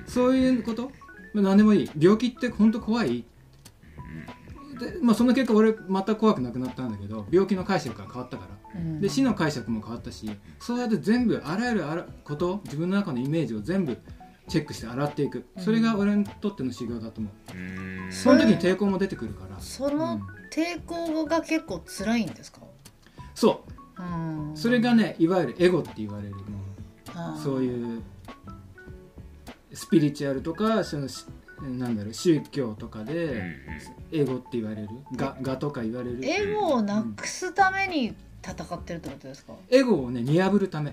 [0.07, 0.83] そういうこと？
[0.83, 1.06] まあ
[1.43, 1.91] 何でもいい。
[1.99, 3.25] 病気って本当怖い？
[4.79, 8.81] で、まあ、その結果俺全く怖くなくなったんだけど病気の解釈が変わったから。
[8.81, 9.01] うん。
[9.01, 13.97] で死の解釈も変わったしそうやって全部あらゆるあらこと自分の中のイメージを全部
[14.49, 15.47] チェックして洗っていく。
[15.59, 17.53] それが俺にとっての修行だと思う。
[17.53, 18.13] うーん。
[18.13, 19.59] その時に抵抗も出てくるから。
[19.61, 20.21] その
[20.53, 22.61] 抵抗が結構辛いんですか、
[23.35, 23.65] そ
[23.99, 24.03] う。
[24.03, 24.57] うん。
[24.57, 27.39] それがねいわゆるエゴって言われるもの。
[27.39, 28.03] そういう
[29.77, 31.27] スピリチュアルとかそのし
[31.61, 33.43] なんだろう宗教とかうんで
[34.13, 34.89] エゴって言われる？
[35.15, 36.21] ががとか言われる？
[36.23, 39.53] エゴをなくすために戦ってるってことですか？
[39.71, 40.93] エゴをね見破るため。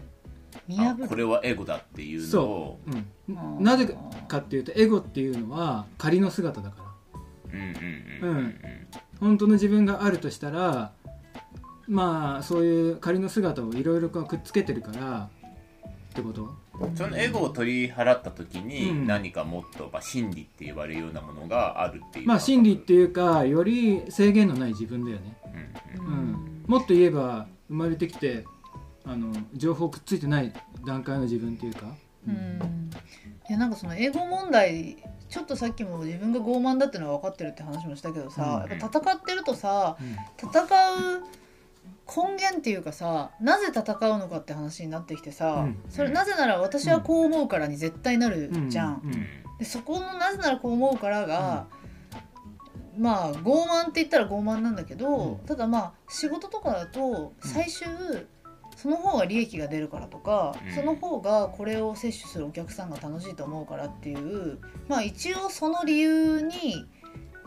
[0.67, 1.05] 見破る？
[1.05, 2.79] あこれはエゴだっていうのを。
[2.87, 3.59] う、あー。
[3.59, 3.95] ん、なぜ
[4.27, 7.53] かっていうとエゴっていうのは仮の姿だから。
[7.53, 8.55] うんうんうんうん
[9.19, 10.91] 本当の自分があるとしたら
[11.87, 15.29] まあそういう仮の姿をいろいろくっつけてるから
[16.09, 16.62] ってこと？
[16.95, 19.07] そのエゴを取り払った時にうん。
[19.07, 25.37] 何かもっと、まあ、真理って言われるようなものがあるっていうまあ真理っていうかより制限のない自分だよね、
[25.97, 28.45] うんうん、もっと言えば生まれてきて
[29.05, 30.53] あの情報くっついてない
[30.85, 31.87] 段階の自分っていうか、
[32.27, 32.89] うん。
[33.49, 34.97] いやなんかその英語問題
[35.29, 38.71] ちょっとさっきも自分が傲慢だってのは分かってるって話もしたけどさ、うん。
[38.71, 40.49] やっぱ戦ってるとさうん。
[40.49, 41.23] 戦う
[42.05, 45.83] 根源っていうかさなぜ戦うのかって話になってきてさ、うん。
[45.89, 49.01] それなぜなら私はこう思うからに絶対なるじゃん。
[49.03, 49.13] うん。
[49.13, 49.57] うん。
[49.59, 51.67] でそこのなぜならこう思うからが、
[52.97, 55.37] まあ傲慢って言ったら傲慢なんだけど、うん。
[55.45, 57.87] ただまあ仕事とかだと最終、
[58.75, 60.75] その方が利益が出るからとか、うん。
[60.75, 66.85] その方がこれを摂取するお客さんが楽しいと思うからっていうまあ一応その理由に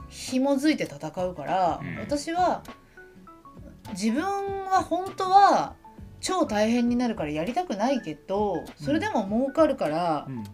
[0.08, 1.98] 紐づいて戦うから、うん。
[1.98, 2.62] 私は
[3.92, 4.22] 自分
[4.66, 5.74] は本当は
[6.20, 10.44] 超大変になるからやりたくないけどそれでも儲かるから、うん。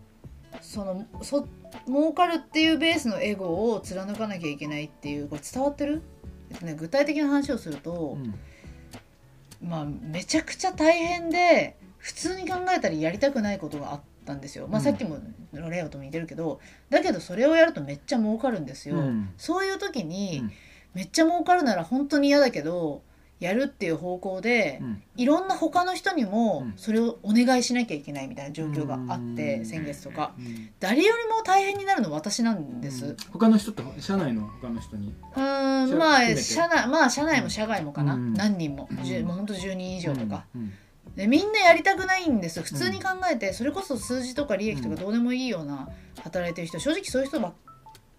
[0.61, 1.47] そのそっ
[1.87, 6.03] 儲かるっていうベースのエゴを貫かなきゃいけないっていうこれ伝わってる、
[6.51, 9.69] えっとね、具体的な話をすると、うん。
[9.69, 14.85] まあめちゃくちゃ大変で普通に考えたらやりたくないことがあったんですよ、まあ、うん。
[14.85, 15.19] さっきも
[15.53, 19.31] レオとも似てるけどだけどそれをやるとめっちゃ儲かるんですよ、うん。
[19.39, 20.53] そういう時に、うん。
[20.95, 23.03] めっちゃ儲かるなら本当に嫌だけど
[23.45, 25.03] やるっていう方向で、うん。
[25.17, 26.75] いろんな他の人にもうん。
[26.77, 29.67] それをお願いしなきゃいけないみたいな状況があって、うん。
[29.67, 30.35] 先月とか。
[30.39, 30.71] うん。
[30.81, 33.17] 誰よりも大変になるのは私なんです、うん。
[33.33, 35.15] 他の人って社内の他の人に。
[35.37, 38.35] うーん社まあ社内まあ社内も社外もかな、うん。
[38.35, 38.97] 何人も、うん。
[39.27, 40.73] もうほんと10人以上とか、うん。
[41.17, 42.63] でみんなやりたくないんです。
[42.63, 45.89] 普通に考えて、それこそ数字とか利益とかどうでもいいような
[46.23, 47.53] 働いてる人正直そういう人ばっ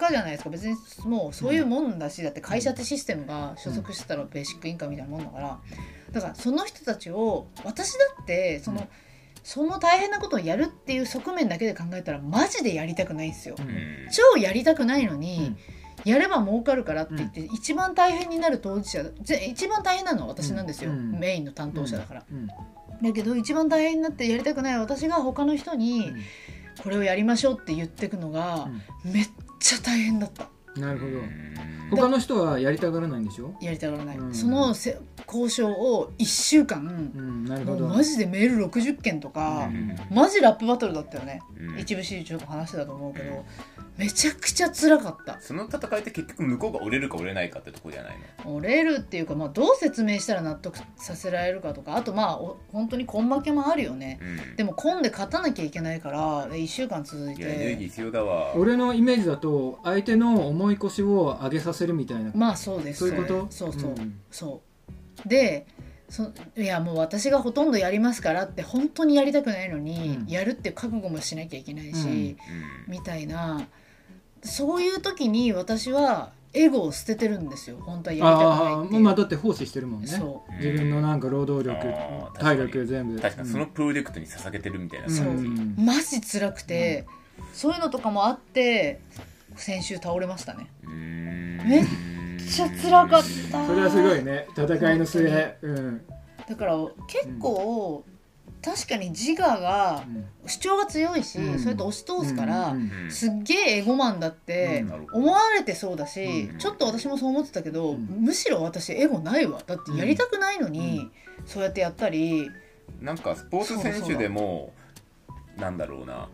[0.03, 0.49] かじゃないですか。
[0.49, 5.59] 別にもうそういうもんだしだって会社ってシステムが所属してたらベーシックインカムみたいなもんだから。
[6.11, 8.87] だからその人たちを私だってその、うん。
[9.43, 13.55] その大変なことをやるっていう側面だけで考えたらマジでやりたくないんですよ。
[14.33, 15.57] 超やりたくないのに、
[16.05, 21.19] やれば儲かるからって言って、一番大変になる当事者ぜ一番大変なのは私なんですよ、うん。
[21.19, 22.23] メインの担当者だから。
[22.31, 22.47] うん。
[22.47, 26.13] だけど一番大変になってやりたくない私が他の人に
[26.81, 28.69] これをやりましょうって言ってくのが
[29.03, 29.29] めっ
[29.63, 30.49] ちゃ大変だった。
[30.79, 31.11] なるほど。
[31.11, 31.29] うん。
[31.91, 33.55] 他の人はやりたがらないんでしょ？
[33.61, 34.33] やりたがらない、うん。
[34.33, 34.97] そのせ
[35.27, 36.79] 交渉を1週間
[37.15, 37.87] うんなるほど。
[37.87, 39.95] マジでメール60件とか、うん。
[40.15, 41.79] マジラップバトルだったよね、うん。
[41.79, 43.45] 一部始終ちょっと話してたと思うけど
[43.97, 45.39] めちゃくちゃ辛かった。
[45.39, 48.55] その戦いって結局向こうが折れるか折れないかってとこじゃないの？
[48.55, 54.19] 折れるっていうか、まあ、どう説明したら納得させられるかとかあとまあお本当に根負けもあるよね。
[54.21, 54.55] うん。
[54.55, 58.55] でも根で勝たなきゃいけないから1週間続いいやエネルギてー必要だわ。
[58.55, 62.31] 俺のイメージだと相手の重い腰を上げさせるみたいな。
[62.33, 62.99] まあそうです。
[62.99, 63.47] そういうこと？
[63.51, 64.19] そうそう、ん。
[64.31, 64.61] そ
[65.25, 65.29] う。
[65.29, 65.67] で
[66.09, 70.27] そいやもう私がほとんどやりますからって本当にやりたくないのに、うん。
[70.27, 72.37] やるって覚悟もしなきゃいけないし、
[72.87, 72.91] うん。
[72.91, 73.67] みたいな
[74.43, 77.77] そういう時に私はエゴを捨ててるんですよ。
[77.79, 78.99] 本当はやりたくないああっていう。
[79.01, 80.07] まあだって奉仕してるもんね。
[80.07, 83.19] そ自分のなんか労働力体力全部。
[83.19, 85.09] 確かにそのプロジェクトに捧げてるみたいな。
[85.09, 85.81] そううんう。
[85.81, 87.05] マジ辛くて、
[87.53, 89.01] そういうのとかもあって
[89.55, 90.69] 先週倒れましたね。
[90.83, 91.85] めめっ
[92.37, 94.47] ちゃ辛かったそれはすごいね。
[94.55, 95.57] 戦いの末。
[95.61, 96.01] うん。
[96.47, 96.77] だから
[97.07, 98.03] 結構、
[98.63, 100.05] 確かに自我が
[100.45, 101.59] 主張が強いし、うん。
[101.59, 102.73] それと押し通すから、
[103.09, 106.57] すっげえエゴマンだって思われてそうだし、うん。
[106.57, 108.07] ちょっと私もそう思ってたけど、うん。
[108.21, 109.61] むしろ私エゴないわ。
[109.67, 111.11] だってやりたくないのに、
[111.45, 112.49] そうやってやったり。
[113.01, 114.73] なんかスポーツ選手でも
[115.57, 116.29] なんだろうな。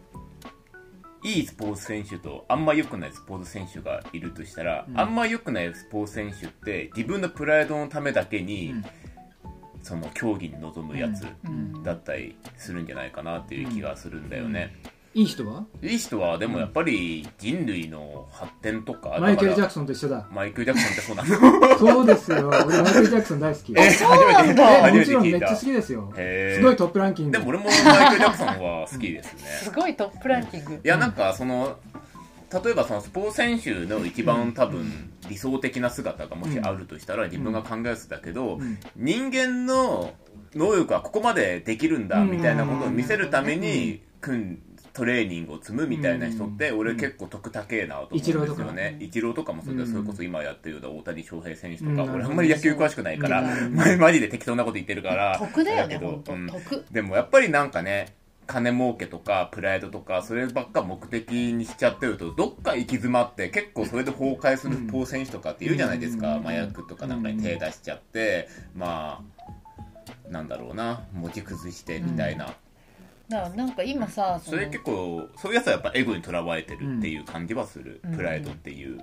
[1.23, 4.99] いいスポーツ選手とあんま良くないスポーツ選手がいるとしたら、うん。
[4.99, 8.85] あんま良くないスポーツ選手って自分のプライドのためだけに、うん
[9.81, 11.83] その競技に臨むやつうん。
[11.83, 14.75] だったりするんじゃないかなっていう気がするんだよね、
[15.13, 15.65] いい人は？
[15.81, 20.27] いい人はでもやっぱり人類の発展とかマイケル・ジャだクソンと一緒だ。
[20.31, 21.77] マイケル・ジャクソンってそうなの？
[21.79, 22.47] そうですよ。
[22.49, 23.73] 俺マイケル・ジャクソン大好き。
[23.75, 26.13] えそうなんだえ初めてもちろんめ聞いたっちゃ好きですよ。
[26.15, 27.31] すごいトップランキング。
[27.31, 29.41] でも俺もマイケル・ジャクソンは好きですね。
[29.63, 30.73] すごいトップランキング。
[30.75, 31.77] いやなんかその
[32.51, 38.77] 例えばそのスポーツ選手の一番多分理想的な姿がもしあるとしたら自分が考えるやつだけどうん。
[38.95, 40.13] 人間の
[40.55, 44.01] 能力はここまでできるんだみたいなことを見せるために
[44.93, 48.97] トレーニングを積むみたいな人って俺結構得高えなと思うんですよね。
[48.99, 51.95] イチローとかもそうだそれこそ今やってるような大谷翔平選手とうん。
[51.97, 53.43] か俺あんまり野球詳しくないから
[53.99, 55.99] マジで適当なこと言ってるから得だよね
[56.91, 58.15] でもやっぱりなんかね
[58.49, 66.41] 金儲けとかプライドとかそればっか目的にしちゃってるとどっか行き詰まって結構それで崩壊するスポーツ選手とかって言うじゃないですか、うん。
[66.41, 69.21] 麻薬とかなんかに手出しちゃって、ま
[70.07, 71.03] あなんだろうな。
[71.13, 72.55] 持ち崩してみたいな、
[73.29, 78.15] だからなんか今さそれ結構そういうやつはやっぱエゴにとらわれてるっていう感じはする、うん。
[78.15, 78.99] プライドっていう。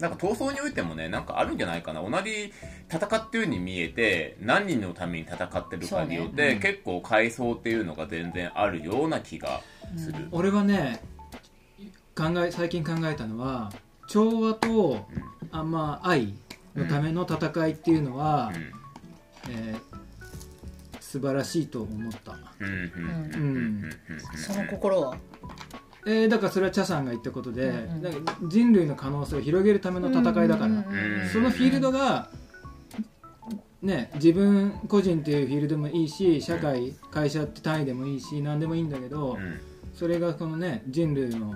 [0.00, 2.02] なんか闘争においてもね、なんかあるんじゃないかな。
[2.02, 2.52] 同じ
[2.90, 9.60] 戦ってるように見えて、何人のために戦ってるかによって、ねうん結構階層っていうのが全然あるような気が
[9.96, 10.28] する。
[10.32, 11.00] 俺はね
[12.16, 13.72] 考え最近考えたのは
[14.08, 15.06] 調和と
[15.50, 16.34] あんま愛
[16.74, 18.52] のための戦いっていうのは、
[19.48, 19.94] えー
[21.14, 22.66] 素晴らしいと思った、うん。
[22.66, 22.72] うん。
[22.72, 22.80] うん。
[22.80, 23.84] うんうん。
[23.84, 24.36] うん。
[24.36, 25.16] その心は？
[26.06, 28.04] えーだからそれは茶さんが言ったことで、うん
[28.42, 28.48] うん。
[28.48, 31.20] 人類の可能性を広げるための戦いだから、うんうんうん。
[31.22, 32.28] うんそのフィールドが、
[33.82, 39.60] ね、自分個人っていうフィールドもいいし社会会社って単位でもいいし何でもいいんだけど、うん。
[39.94, 41.54] それがこのね人類の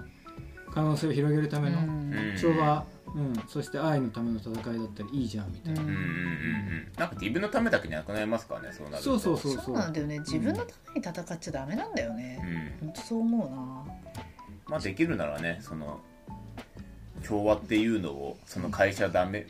[0.73, 2.37] 可能性を広げるためのうん。
[2.41, 2.85] 調和、
[3.15, 5.89] うん、そして愛のための戦いだったらいいじゃんみたいな、うん。
[5.89, 9.19] うんうんなんか自分のためだけになくなりますからね、そうなると。
[9.19, 9.65] そうそうそう。
[9.67, 10.19] そうなんだよね。
[10.21, 12.41] 自分のために戦っちゃダメなんだよね、
[12.81, 12.87] うん。
[12.89, 13.85] ほんとそう思うな
[14.69, 16.01] まあできるならねその
[17.25, 19.47] 調和っていうのをその会社ダメ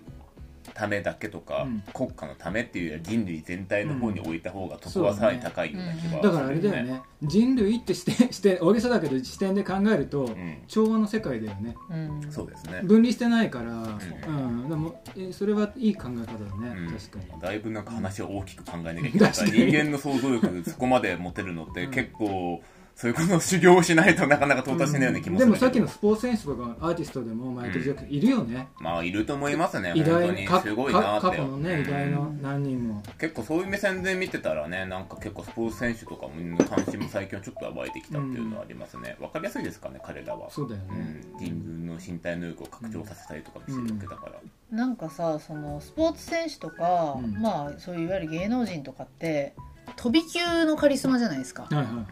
[0.75, 1.83] ためだけとか、うん。
[1.93, 7.03] 国家のためっていうよりは人類全体の方に置いた方が得はさらに高いような気はするだからあれだよね。
[7.23, 10.59] 人類って視点して大げさだけど視点で考えると、うん。
[10.69, 11.75] 調和の世界だよね。
[11.91, 12.31] うん。
[12.31, 12.81] そうですね。
[12.85, 14.69] 分離してないから、ううん。
[14.69, 16.97] でもえそれはいい考え方だね、うん。
[16.97, 17.41] 確かに。
[17.41, 19.33] だいぶなんか話を大きく考えなきゃいけない。
[19.33, 19.67] から確かに。
[19.67, 22.63] 人間の想像力そこまで持てるのって結構
[23.01, 25.57] そういうことを修行をしないとなかなか到達しないような気もするけど。
[25.57, 30.63] でもさっきのスポーツ選手とかアーティストでもマイケル・ジャクソンいるよね、まあいると思いますね偉本当に。
[30.63, 31.27] すごいなかって。
[31.29, 33.05] 過去のね偉大の何人も。
[33.21, 40.51] 結構そういう目線で見てたらねなんか結構スポーツ選手とかもみんな関心も最近はちょっと湧いてきたっていうのはありますね、わかりやすいですかね彼らは。
[40.51, 47.41] そうだよね、うん、人軍の身体能力を拡張させたりとかもしてるわけだから、なんかさそのスポーツ選手とか、うん。
[47.41, 49.55] まあそういういわゆる芸能人とかって
[49.95, 51.63] 飛び級のカリスマじゃないですか。
[51.63, 52.05] はいはいはい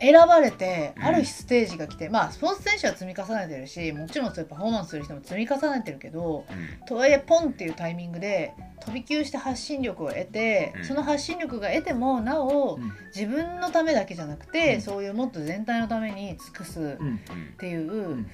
[0.00, 1.04] 選ばれてうん。
[1.04, 6.86] ある日ステージが来て、まあスポーツ選手は積み重ねてるしもちろんそういうパフォーマンスする人も積み重ねてるけどうん。
[6.86, 10.84] とはいえポンっていうタイミングで飛び級して発信力を得て、うん。
[10.84, 12.92] その発信力が得てもなおうん。
[13.14, 14.80] 自分のためだけじゃなくて、うん。
[14.80, 16.90] そういうもっと全体のために尽くすっうん。
[16.90, 17.20] うん
[17.58, 18.26] ていう、ん。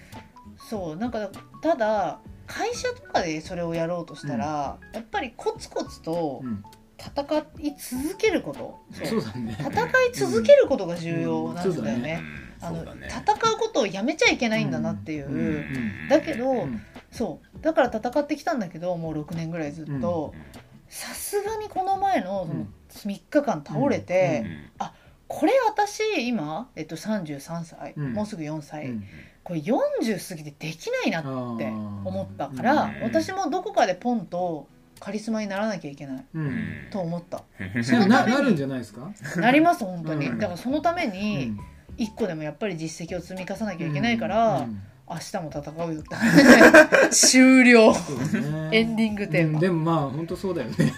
[0.68, 1.30] そうなんか
[1.62, 6.62] ただ会社とかでそれをやろうとしたら、やっぱりコツコツとうん
[6.98, 9.22] 戦い続けること、そう。
[9.22, 9.56] だね。
[9.58, 12.20] 戦い続けることが重要なんだよね。
[12.60, 12.84] あのうん。
[12.86, 13.08] そうだね。
[13.08, 15.36] 戦うことをやめちゃいけないんだなっていう、うん。
[15.36, 15.40] う
[16.06, 16.08] ん。
[16.08, 16.82] だけど、うん。
[17.12, 17.62] そう。
[17.62, 20.34] だから戦ってきたんだけどもう6年ぐらいずっと。
[20.88, 22.46] さすがにこの前の
[22.88, 24.44] その3日間倒れて、
[24.80, 24.86] うん。
[25.28, 28.12] これ私今、えっと、33歳、うん。
[28.12, 29.04] もうすぐ4歳、うん。
[29.42, 31.22] これ40過ぎてできないなっ
[31.58, 36.46] て思ったかあら、ー私もどこかでポンとカリスマにならなきゃいけないうん。
[36.46, 36.52] うん
[36.90, 37.42] と思った。
[37.60, 37.82] うん。
[37.82, 40.38] でもななるんじゃないですか、なります本当に、うん。
[40.38, 41.60] だからそのためうにん。
[41.96, 44.82] 一個でもやっぱり実績を積み重ねなきゃいけないから、うん。
[45.08, 46.16] 明日も戦うよって。
[47.14, 47.94] 終了。
[47.94, 48.68] そうだね。
[48.72, 49.60] エンディングテーマ、うん。
[49.60, 50.92] でもまあ本当そうだよね。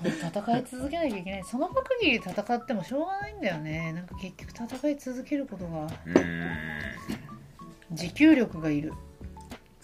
[0.00, 1.44] 戦い続けなきゃいけない。
[1.44, 3.92] その限り戦ってもしょうがないんだよね。
[3.92, 5.88] なんか結局戦い続けることが。
[6.06, 6.50] うん。
[7.92, 8.92] 持久力がいる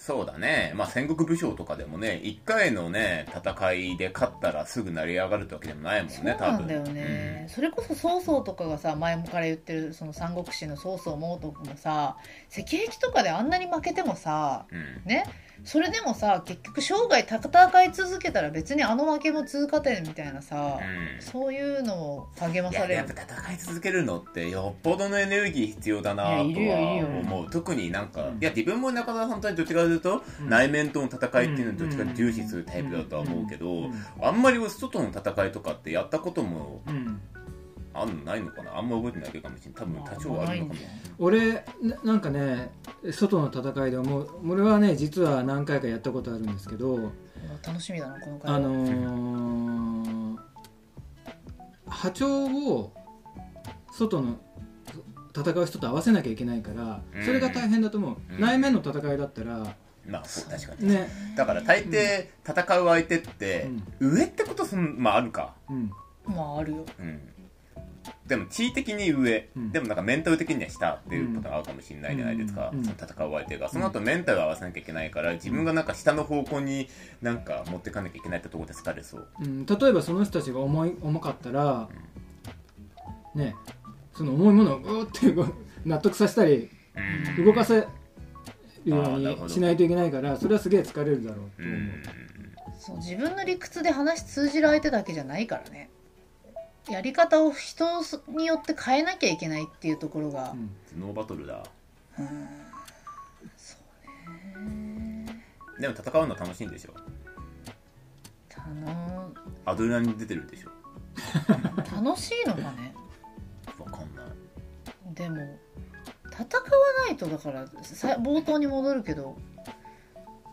[0.06, 12.18] そうだね、まあ、戦国武将とかでもね1回のね戦いで勝ったらすぐ成り上がるってわけでもないもんそうね多分なんだよね、それこそ曹操とかがさ前から言ってるその三国志の曹操猛徳もさ
[12.50, 14.84] 石壁とかであんなに負けてもさうんうん。
[15.06, 15.24] ね
[15.62, 21.22] それでもさ結局生涯戦い続けたら別にあの負けも通過点みたいなさ、うん。
[21.22, 22.92] そういうのを励まいされる。
[22.94, 27.50] ややっぱ戦い続けるのってよっぽどのエネルギー必要だなとは思う。
[27.50, 28.38] 特になんか、うん。
[28.40, 30.48] いや自分も中田さんとどっちかというと、うん。
[30.48, 37.20] 内面との戦いっていうのをどっちか重視するタイプだとは思うけど、うんあんまり外の戦いとかってやったこともうん
[37.94, 38.76] あんのないのかな？
[38.76, 40.80] あんま覚えてないけどかもしれない多分多少はあるのかも。
[41.18, 42.70] 俺ななんかね
[43.12, 44.50] 外の戦いで思う。
[44.50, 47.12] 俺はね実は何回かやったことあるんですけど
[47.66, 50.38] 楽しみだなこの回あのー
[51.86, 52.92] 波長を
[53.92, 54.40] 外の
[55.36, 58.40] 戦う人と合わせなきゃいけないからそれが大変だと思う、うん。
[58.40, 59.76] 内面の戦いだったら。
[60.06, 60.88] まあそう確かに。
[60.88, 65.54] ね、だから大抵戦う相手って、上ってことそんまああるか。
[65.70, 65.90] うん、
[66.26, 66.84] まああるよ。
[66.98, 67.20] うん
[68.26, 69.72] でも地位的に上、うん。
[69.72, 73.68] でもなんかメンタル的には下っていうことがあるかもしれないじゃないですか、うんその戦う相手が。
[73.68, 76.88] その後メンタルを合わせなきゃいけないから自分がなんか下の方向に
[77.20, 81.88] なんか持っていかなきゃいけないってところで疲れそううん、例えばその人たちが重い重かったら、
[83.34, 83.54] ね
[84.14, 85.52] その重いものをうーって
[85.84, 86.70] 納得させたり
[87.36, 87.44] うん。
[87.44, 87.86] 動かせ
[88.84, 92.02] るようにしないといけないからそれはすげえ疲れるだろうと思う、うん。
[92.78, 95.90] そう自分の理屈で話通じる相手だけじゃないからね
[96.88, 97.86] やり方を人
[98.28, 100.70] によって変えなきゃいけないっていうところが、うん。
[101.00, 101.62] 頭脳バトルだ。
[102.18, 102.48] うん
[103.56, 103.76] そ
[104.56, 105.42] うね。
[105.80, 106.92] でも戦うの楽しいんでしょ？
[108.48, 109.32] たの
[109.64, 110.70] アドレナリン出てるでしょ？
[111.96, 112.94] 楽しいのかね？
[113.78, 114.26] わかんない。
[115.14, 115.58] でも
[116.30, 116.44] 戦わ
[117.06, 119.36] ないとだからさ冒頭に戻るけど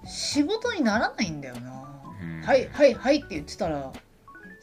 [0.06, 2.41] 仕事にならないんだよな、うん。
[2.41, 3.91] はいはいはいって言ってたら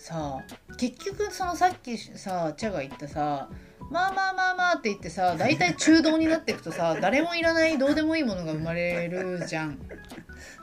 [0.08, 3.50] さあ結局そのさっきさチャが言ったさ
[3.90, 9.78] まあまあまあまあって言ってさ大体中道になっていくとさ 誰もいらないどうでもいいものが生まれるじゃん。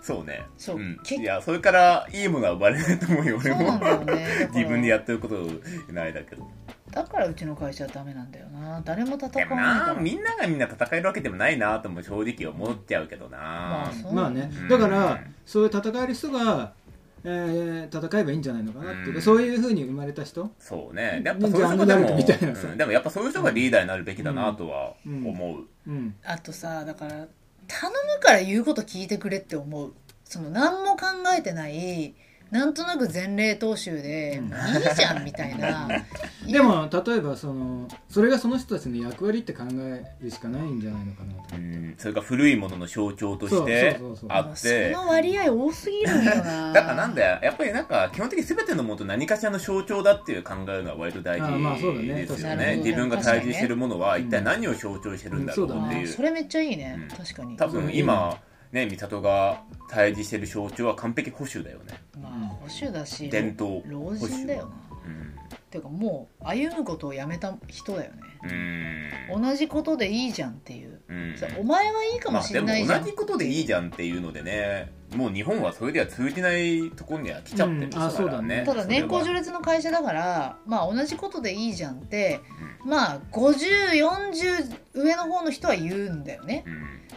[0.02, 0.44] そうね。
[0.58, 4.50] そううん、けいやそれからいいものは生まれないと思うよ俺もそうなんだよね。
[4.52, 5.36] 自分でやってること
[5.94, 6.48] ないだけど。
[6.92, 8.82] だからうちの会社はダメなんだよな。
[8.84, 9.94] 誰も戦でもわないから。
[9.94, 14.50] なみんながみんな戦えるわけでもないなとも正直思っちゃうけどな、まあそうまあね。
[14.52, 16.74] うんだからそういう戦える人が
[17.28, 19.22] えー戦えばいいんじゃないのかなっていうか、うん。
[19.22, 20.52] そういうふうに生まれた人？
[20.60, 21.22] そうね。
[21.26, 22.78] やっぱそういう人がでも、うん。
[22.78, 26.16] でもやっぱそういう人がリーダーになるべきだなとは思う、うん。
[26.24, 27.12] あとさだから
[27.68, 29.94] 頼むから言うこと聞いてくれって思う。
[30.24, 31.06] その何も考
[31.38, 32.16] えてない
[32.52, 34.46] なんとなく前例踏襲で、うん。
[34.46, 35.88] いいじゃんみたいな。
[36.48, 41.96] でも例えばそのそれがその人たちの役割って考えるしかないんじゃないのかなとうん。
[41.98, 44.30] それが古いものの象徴としてそうそうそうそう。
[44.30, 44.94] あって。
[44.94, 46.74] その割合多すぎるんよな。
[46.74, 47.40] だからなんだよ。
[47.42, 52.26] やっぱりなんか基本的に全てのものと何かしらの象徴だっていう考えるのは割と大あまあそうだね。
[52.28, 56.02] 事ですよなるほどね自分が対峙してるものは一体何を象徴してるんだろううんっていう。
[56.02, 57.18] あーそれめっちゃいいね、うん。
[57.18, 57.58] 確かに。
[57.58, 58.38] 多分今
[58.72, 62.02] ね美里が対峙してる象徴は完璧保守だよね。
[62.22, 63.82] まあ保守だし伝統。
[63.86, 64.76] 老人だよな。
[65.06, 65.36] うん。
[65.70, 69.10] ていうかもう歩むことをやめた人だよね。
[69.32, 69.42] うん。
[69.42, 71.38] 同じことでいいじゃんっていう、うん。
[71.38, 78.64] さお前はいいかもしまあでもれないじゃん、同じことでいいじゃんっていうのでねもう日本はそれでは通じないところには来ちゃってるうんあそうだね。
[78.66, 82.42] ただ年功序列列の会社だからまあ同じことでいいじゃんって、
[82.84, 86.66] まあ5040上の方の人は言うんだよね。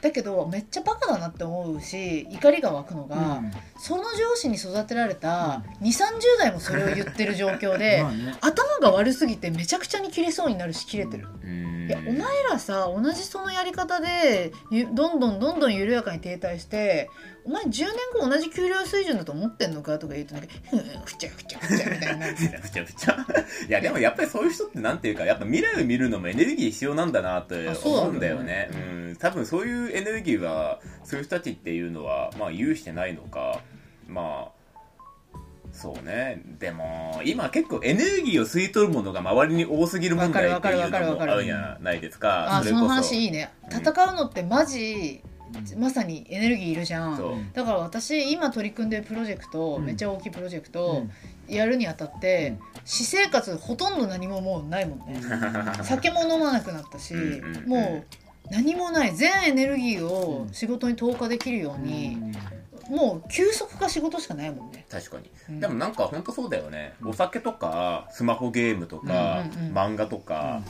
[0.00, 3.42] だけどめっちゃバカだなって思うし怒りが湧くのが、
[3.78, 8.34] その上司に育てられた2 3 0代もそれを言ってる状況で、 まあね。
[8.40, 11.88] 頭が悪すぎてめちゃくちゃに切れそうになるし切れてる、うん。
[11.88, 12.20] いやお前
[12.50, 17.08] らさ同じそのやり方でゆどんどんどんどん緩やかに停滞して
[17.48, 20.52] お前10年後同じ給料水準だと思ってんのかとか言うとなんか
[21.06, 22.36] ふちゃふちゃふちゃみたいになって。
[22.36, 23.26] ふちゃふちゃ
[23.66, 28.68] いやでもやっぱりそういう人ってなんていうかやっぱ未来を見るのもエネルギー必要なんだなって思うんだよね。
[28.72, 28.76] う
[29.12, 33.62] ん多分そういうエネルギーはそういう人たちっていうのはまあ有してないのか
[34.06, 34.58] まあ
[35.72, 36.42] そうね。
[36.58, 42.58] でも今結構エネルギーを吸い取るものが周りに多すぎる問題っていうのもあるんじゃないですか。
[42.58, 43.50] あその話いいね。
[43.70, 43.78] うん。
[43.78, 45.22] 戦うのってマジ
[45.76, 47.50] まさにエネルギーいるじゃん。
[47.52, 49.84] だから私今取り組んでるプロジェクト、うん。
[49.84, 51.04] めっちゃ大きいプロジェクト、
[51.48, 55.20] やるにあたって、私生活ほとんど何ももうないもんね。
[55.82, 57.44] 酒も飲まなくなったし、うん。
[57.44, 57.56] うん。
[57.56, 57.68] うん。
[57.68, 62.16] もう何もない全エネルギーを仕事に投下できるように、
[62.88, 64.86] もう休息か仕事しかないもんね。
[64.90, 65.60] 確かに、うん。
[65.60, 66.94] でもなんか本当そうだよね。
[67.04, 69.74] お酒とかスマホゲームとか、うんうんうん。
[69.76, 70.62] 漫画とか、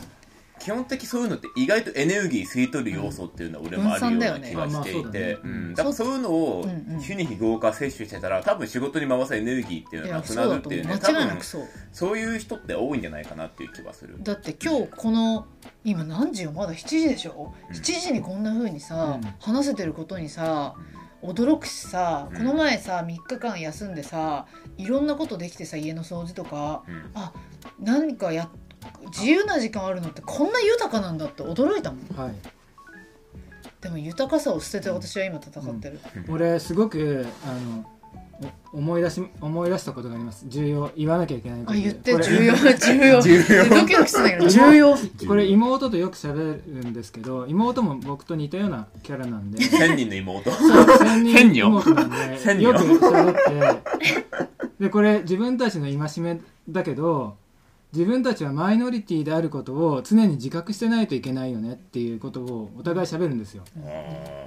[0.58, 5.38] 基本的そういうのって意外とエネルギー吸い取る要素っていうのは俺もあるような気がしていて、
[5.74, 6.08] だからそう。
[6.08, 6.66] いうのを
[7.00, 10.98] 日に日合化摂取してたら多分仕事に回すエネルギーっていうのがなくなるっていうね。
[10.98, 14.16] 多分くそういう人って多いんじゃないかなっていう気はする。
[14.20, 15.46] だって今日この
[15.84, 16.52] 今何時よ？
[16.52, 17.76] まだ7時でしょ、うん。
[17.76, 19.34] 7時にこんな風にさ、うん。
[19.40, 20.74] 話せてることにさ
[21.22, 22.36] 驚くしさ、うん。
[22.38, 24.46] この前さ3日間休んでさ
[24.76, 26.82] いろんなことできてさ家の掃除とか。
[26.88, 27.10] うん。
[27.14, 27.32] あ
[27.80, 28.48] 何かや
[29.06, 32.16] 自由な時間あるのってこんな豊かなんだって驚いたもん。
[32.16, 32.34] はい。
[33.80, 37.84] でも豊かさを捨てて私は今戦ってる、俺すごくあの
[38.72, 40.44] お思い出し思い出したことがあります。
[40.48, 41.72] 重要言わなきゃいけないこと。
[41.72, 43.20] であ言って重要 重要。
[43.22, 43.68] 重要。
[43.68, 44.96] ドキドキするんだけど重要。
[45.26, 49.62] これ妹とよく喋るんですけど妹も僕と似たようなキャラなんで。
[49.64, 50.50] 千人の妹。
[50.50, 54.84] 千千人妹なんで千人よく喋って。
[54.84, 57.36] でこれ自分たちの戒めだけど
[57.92, 63.64] 自分たちはマイノリティであることを常に自覚してないといけないよねっていうことをお互い喋るんですよ。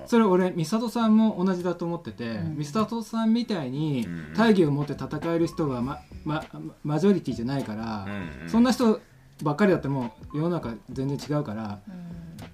[0.06, 2.58] それ俺美里さんも同じだと思ってて、うん。
[2.58, 4.34] 美里さんみたいにうん。
[4.36, 6.44] 大義を持って戦える人はま、ま、
[6.84, 8.42] マジョリティじゃないから、うん。
[8.44, 9.00] うんそんな人
[9.42, 11.80] ばっかりだってもう世の中全然違うから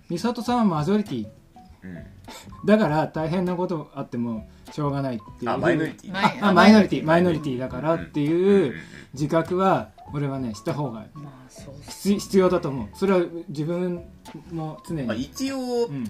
[0.09, 1.27] 美里さんはマジョリティ。
[1.83, 2.16] うん
[2.65, 5.51] だから大変なことあってもしょうがないっていう。
[5.51, 6.11] あマイノリティ。
[6.11, 8.75] マイあマイノリティマイノリティだからってうんいう
[9.13, 12.88] 自覚は俺はねした方がまあそう必必要だと思う。
[12.93, 14.03] それは自分
[14.51, 16.03] も常まあ、に、一応うん、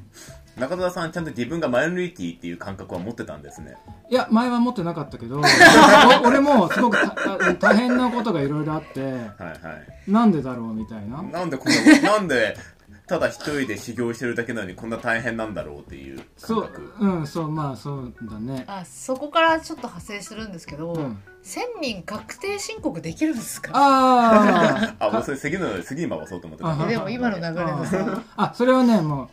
[0.57, 3.75] 中澤さんちゃんと自分がマイノリティっていう感覚は持ってたんですね。
[4.09, 5.39] いや前は持ってなかったけど
[6.23, 6.97] お俺もすごく
[7.59, 9.53] 大変なことがいろいろあってはいは
[10.07, 10.11] い。
[10.11, 11.21] なんでだろうみたいな。
[11.21, 12.57] なんでこんななんで
[13.07, 16.93] ただ一人で修行してるだけなのにこんな大変なんだろうっていうそう感覚。
[16.99, 18.65] うんそうまあそうだね。
[18.67, 21.17] あそこからちょっと派生するんですけど、うん。
[21.43, 23.71] 1000人確定申告できるんですか？
[23.73, 26.83] あ あもうそれ次の次に回そうと思ってた。
[26.83, 27.51] あでも今の流れ
[27.81, 29.29] でさあそれはねもう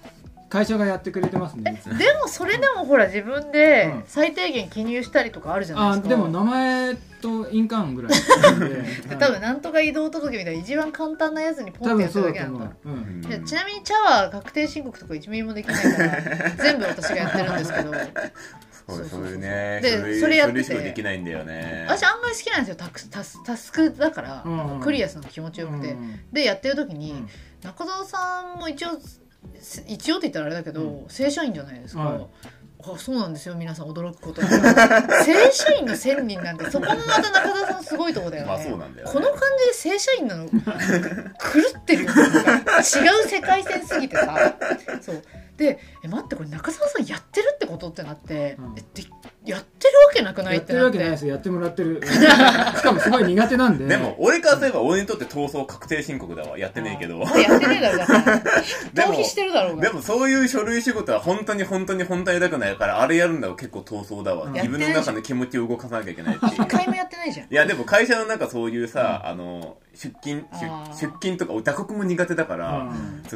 [0.55, 1.82] 会社がやってくれてますね。
[1.98, 4.05] でもそれでもほら自分でうん。
[4.07, 8.12] 最低限記入したりとかあるじゃないですか、あでも名前と印鑑ぐらい。
[8.14, 17.92] はい多分なんとか移動届みたいな一番簡単なやつにポンってやって多分そうるだけなんだう、うん、ちなみに茶は確定申告とか1ミリもできないから 全部私がやってるんですけど。
[18.86, 20.74] そうそういうねでそれやってて。
[20.74, 21.86] できないんだよね。
[21.88, 24.80] 私案外好きなんですよタクタスタスクだから、うん。
[24.80, 26.20] クリアするの気持ちよくて、うん。
[26.32, 27.28] でやってる時に、うん。
[27.62, 29.24] 中澤さんも一応す
[29.86, 31.09] 一応って言ったらあれだけど、うん。
[31.09, 32.26] 正社員じゃないですか、はい。
[32.86, 34.49] あそうなんですよ皆さん驚くことに。
[35.24, 38.49] 正社員の1000人なんてそこもまた中田さんすごいとこだよね。
[38.49, 39.12] まあそうなんだよね。
[39.12, 40.49] この感じで正社員なの？
[40.51, 40.57] 狂
[41.78, 42.11] ってるよ。
[42.11, 42.12] 違
[43.24, 44.55] う世界線すぎてさ。
[45.01, 45.22] そう。
[45.57, 48.74] でえ待ってこれ中澤さんやってるってことってなって、うん。
[48.76, 49.09] えで
[49.46, 50.84] やってるわけなくないやってるって。
[50.84, 51.32] なってわけないですよ。
[51.32, 52.02] やってもらってる。
[52.05, 53.86] しかもすごい苦手なんで。
[53.86, 56.59] でも俺からすれば俺にとって逃走確定申告だわ。
[56.59, 57.24] やってねえけど。
[57.26, 58.38] あやってねえだろだから
[58.92, 59.82] でも逃避してるだろうが。
[59.82, 64.52] でもそういう書類仕事は本当に本当に本当にやりたくないからあれやるんだら結構闘争だわ、うん。
[64.52, 66.52] 自分の中の気持ちを動かさなきゃいけないっていう。
[66.52, 67.46] 一回もやってないじゃん。
[67.50, 70.44] いやでも会社の中そういうさ、あの出勤
[70.92, 72.92] 出勤とか打刻も苦手だから、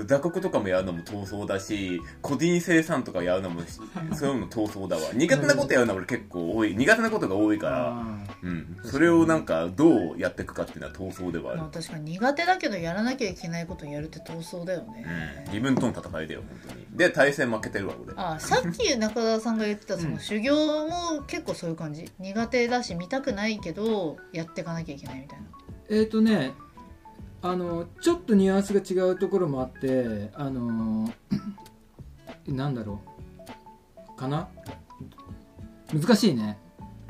[0.06, 3.66] 打刻とかもやるのも闘争だし個人生産とかやるのもし
[4.14, 5.02] そういうの闘争だわ。
[5.12, 6.74] 苦手なことやるのは俺結構多い。
[6.74, 11.61] 苦手なことが多いから、あうん、それをなんかどうやっていくかっていうのは闘争ではある。
[11.61, 15.04] まあ、確かに苦手だけどやらなきゃいけないことをやるって闘争だよね、
[15.46, 16.86] うん、自分との戦いだよ本当に。
[16.96, 18.14] で対戦負けてるわ俺。
[18.16, 20.14] あさっき中澤さんが言ってたそうん。
[20.14, 20.54] の修行
[20.88, 22.11] も結構そういう感じ。
[22.18, 25.46] 苦手だし見たくないけどやっていかなきゃいけないみたいな。
[25.90, 26.52] えっ、ー、とね
[27.40, 31.09] あのちょっとニュアンスが違うところもあってあの
[32.49, 33.01] なんだろ
[34.16, 34.18] う。
[34.18, 34.49] かな？
[35.92, 36.59] 難しいね。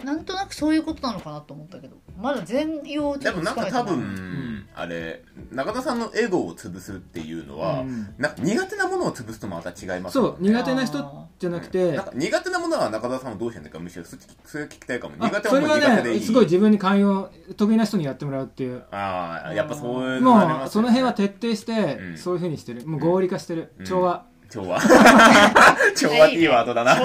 [0.05, 1.97] なんとなくそういうことなのかなと思ったけど。
[2.16, 3.84] まだ全容をちでょっともなんかめてない。
[3.84, 5.22] 分、あれ
[5.53, 8.14] 中田さんのエゴを潰すっていうのは、うん。
[8.18, 15.14] なんか苦手なものを潰すとまた違いますそう苦手なあ人じゃなくてなんか苦手なものは中田さんはどうしてんだかむしろそっちそれ聞きたいかも。
[15.20, 16.20] あ苦手はもうそれは苦手でいい。
[16.20, 18.82] ねすごい自分に寛容得意な人にやってもらうっていう。
[18.91, 22.18] ああやっぱそういうのありもうその辺は徹底してうん。
[22.18, 22.86] そういうふうにしてる。
[22.86, 23.72] もう合理化してる。
[23.78, 23.86] うん。
[23.86, 24.80] 調和調和。
[25.94, 26.96] 調和っていいワードだな。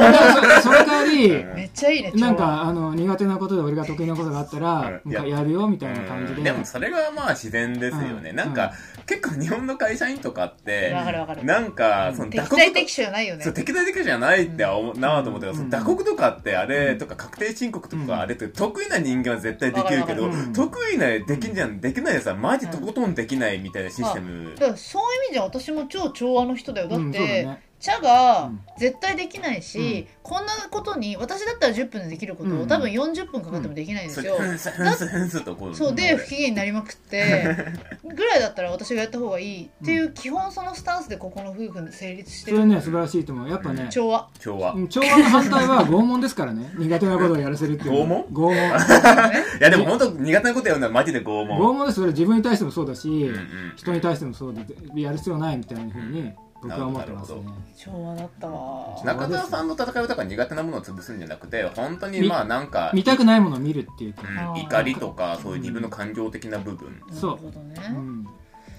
[0.61, 1.55] その代わりうん。
[1.55, 5.43] めっちゃいいねなんかあの苦手なことで俺が得意なことがあったらや。
[5.43, 6.39] るよみたいな感じで。
[6.39, 8.35] うんでもそれがまあ自然ですよね、うん。
[8.35, 8.71] なんか、
[9.05, 11.43] 結構日本の会社員とかってわかるわかる。
[11.43, 13.43] なんかその打敵刻対敵手じゃないよね。
[13.43, 15.51] そう敵対的じゃないって思うなと思った。
[15.51, 26.87] けど、打刻とかってあれとか確定申告とかあれって得意な人間は絶対できるけど、得意なできんじゃんできないやつはマジとことんできないみたいなシステム、そういう意味じゃ私も超調和の人だよ。
[26.87, 28.59] だうんそうだって、ね茶がうん。
[28.75, 32.67] 絶対できないし、こんなことに私だったら10分でできることを、うん。
[32.67, 37.55] 多分40分かかってもできないんですよ、そうそうで不機嫌になりまくって
[38.03, 43.49] ぐらいだったら私がやった方がいいっていう基本そのスタンスでここの夫婦成立してそるれね素晴らしいと思う。
[43.49, 44.27] やっぱね調和。
[44.39, 46.73] 調和、いうん調和の 反対は拷問ですからね。
[46.77, 48.23] 苦手なことをやらせるっていう拷問？
[48.31, 48.55] 拷問？
[49.59, 51.59] やでも本当苦手なことやるのはマジで拷問。
[51.59, 51.99] 拷問です。
[51.99, 53.73] それ自分に対してもそうだし、うんうん。
[53.75, 54.61] 人に対してもそうで
[55.01, 57.41] やる必要ないみたいなふうに僕は思ってますね。
[57.41, 59.01] なるほ調和だったわ。
[59.03, 67.01] 中澤さんの戦いはだから苦手なものを潰すんじゃなくて本当にまあなんか、見たくないものを見るっていうか、うん怒りとかそういう自分の感情的な部分。
[67.11, 67.99] そう。
[67.99, 68.27] ん。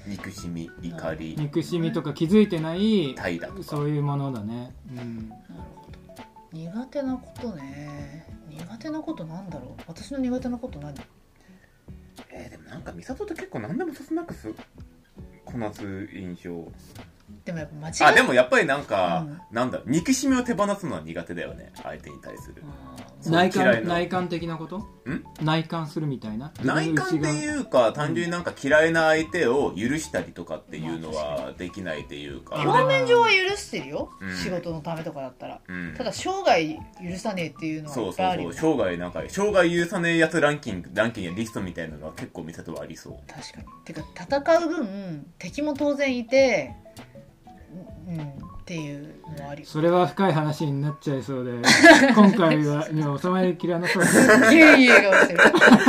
[0.07, 1.37] 憎しみ怒り。
[1.39, 3.62] 憎しみとか気づいてない怠惰とか。
[3.62, 5.41] そういうものだね、うん、なる
[5.76, 6.24] ほど。
[6.53, 8.26] 苦手なことね。
[8.51, 9.82] 苦手なことなんだろう。
[9.87, 10.95] 私の苦手なこと何？
[12.30, 14.53] えーでもなんか美里って結構何でもそつなくす
[15.45, 16.51] こなす印象。
[16.51, 16.70] で
[17.55, 18.15] もやっぱ間違あい。
[18.17, 19.41] でもやっぱりなんか、うん。
[19.51, 21.73] なんだ憎しみを手放すのは苦手だよね。
[21.83, 22.63] 相手に対する。
[23.27, 24.79] 内嫌いな観内観的なこと？
[24.79, 25.25] ん？
[25.43, 26.53] 内観するみたいな？
[26.63, 34.37] 内観ってういうか単純になんか嫌いな相手を許したりとかっていうのはできないっていうか、表面上は許してるよ、うん。
[34.37, 35.61] 仕事のためとかだったら。
[35.67, 35.95] うん。
[35.97, 43.15] ただ生涯許さねえっていうのはそいうっぱいあるよそうそう生涯なんか生涯許さねえやつランキングランキングやリストみたいなのは結構美里はありそう。
[43.27, 43.67] 確かに。
[43.87, 44.03] てか
[44.43, 46.75] 戦う分敵も当然いて
[48.09, 48.25] うんうん
[48.64, 51.53] っていうのはあそれは深い話になっちゃいそうで
[52.16, 54.55] 今回はには収まりきらなそうです。
[54.55, 55.41] いやいや顔してる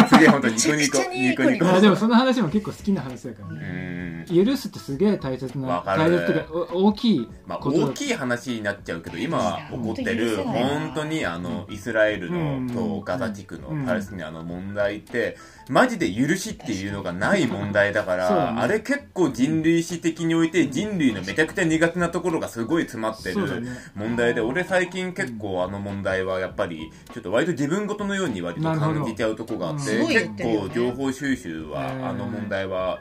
[0.10, 3.95] すげえ本当にニコニコニコニコでもその話も結構好きな話だからうね、ん
[4.26, 12.68] 許すってすげえ大切な大切大きいまあ、大きい話になっちゃうけど今起こってる本当にあのイスラエルうん。
[12.68, 13.86] のとガザ地区のうん。
[13.86, 15.38] パレスチナの問題って
[15.70, 23.66] マジで許しっていうのがない問題だからあれ結構人類史的において人類のめちゃくちゃ苦手なところがすごい詰まってる
[23.96, 29.80] 問題で俺最近結構あの問題はやっぱりちょっと割と自分ごとのように割と感じちゃうとこがあっうん。
[29.80, 33.00] て結構情報収集はあの問題は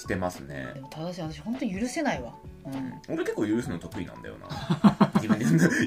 [0.00, 2.34] してますでねも正しい私本当許せないわ、
[2.64, 5.10] うん、俺結構許すの得意なんだよな。
[5.16, 5.44] 自分で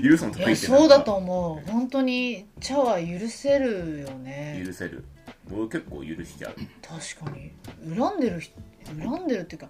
[0.08, 0.80] 許すの得いや意ってなんか。
[0.80, 1.72] そうだと思う。
[1.72, 4.64] 本当に茶は許せるよね。
[4.66, 5.04] 許せる。
[5.52, 6.56] 俺結構許しちゃう。
[6.82, 7.52] 確かに。
[7.96, 8.56] 恨んでる人
[9.00, 9.70] 恨んでるっていうか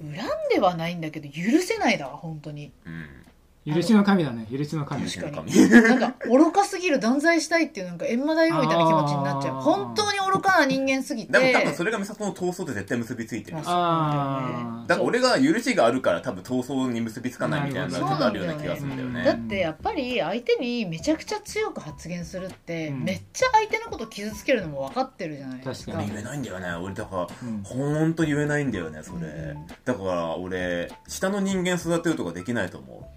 [0.00, 0.16] 恨ん
[0.52, 2.72] ではないんだけど許せないだわ本当に。
[2.84, 3.21] うん
[3.64, 4.46] 許しの神だね。
[4.50, 5.08] 許しの神。
[5.08, 5.70] 確か神に。
[5.70, 9.60] なんか愚かすぎる断罪したいっていうなんか閻魔大王みたいな気持ちになっちゃう。
[9.60, 11.32] 本当に愚かな人間すぎて。
[11.32, 13.58] でも多分それが美里の闘争と絶対結びついてる。
[13.58, 19.24] しあだから俺が許しがあるから多分闘争に結びつかないみたいなのがちょっとあるような気がするんだよね。
[19.24, 23.04] だってやっぱり相手にめちゃくちゃ強く発言するって、うん。
[23.04, 25.92] めっちゃ相手のこと傷つけるのも分かってるじゃないですか。
[25.92, 26.94] 確か俺言えないんだよね俺。
[26.94, 29.28] だからうんほんと言えないんだよねそれ。
[29.28, 29.66] うん。
[29.84, 33.08] だから俺下の人間育てるとかできないと思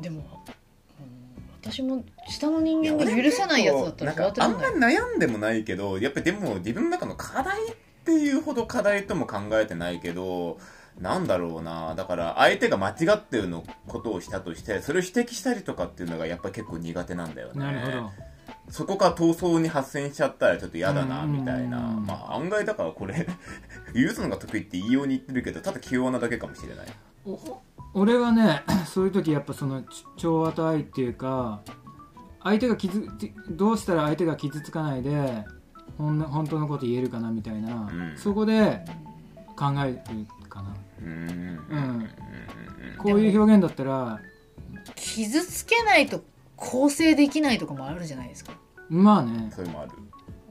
[0.00, 0.60] でも、うん
[1.62, 4.94] 私も下の人間が許せないやつだったらなんかあん育てらんない。
[4.94, 7.74] まり悩んでもないけどやっぱりでも自分の中の課題っ
[8.06, 10.58] ていうほど課題とも考えてないけど
[10.98, 11.94] なんだろうな。
[11.94, 17.60] だから相手が間違ってるのことをしたとしてそれを指摘したりとかっていうのがやっぱり結構苦手なんだよね。
[17.62, 18.10] なるほど。
[18.70, 21.32] そこから闘争に発展しちゃったらちょっと嫌だなうん。
[21.32, 21.78] みたいな。
[21.78, 23.26] うんまあ案外だからこれ
[23.94, 26.86] 言うのが得意って言いように言ってるけどただ器用なだけかもしれない。
[26.86, 27.09] お
[27.94, 31.62] 俺はね そういう時やっぱそのち調和と愛っていうか
[32.42, 33.06] 相手が傷
[33.50, 35.44] どうしたら相手が傷つかないで
[36.00, 38.16] ほん本当のこと言えるかなみたいな、うん。
[38.16, 38.82] そこで
[39.54, 40.74] 考えるかな。
[41.02, 41.60] うーん。
[41.70, 42.08] うん。
[42.96, 44.20] こういう表現だったら
[44.94, 46.22] 傷つけないと
[46.56, 48.52] 構成できないとかもあるじゃないですか。
[48.88, 49.50] まあね。
[49.54, 49.92] それもある。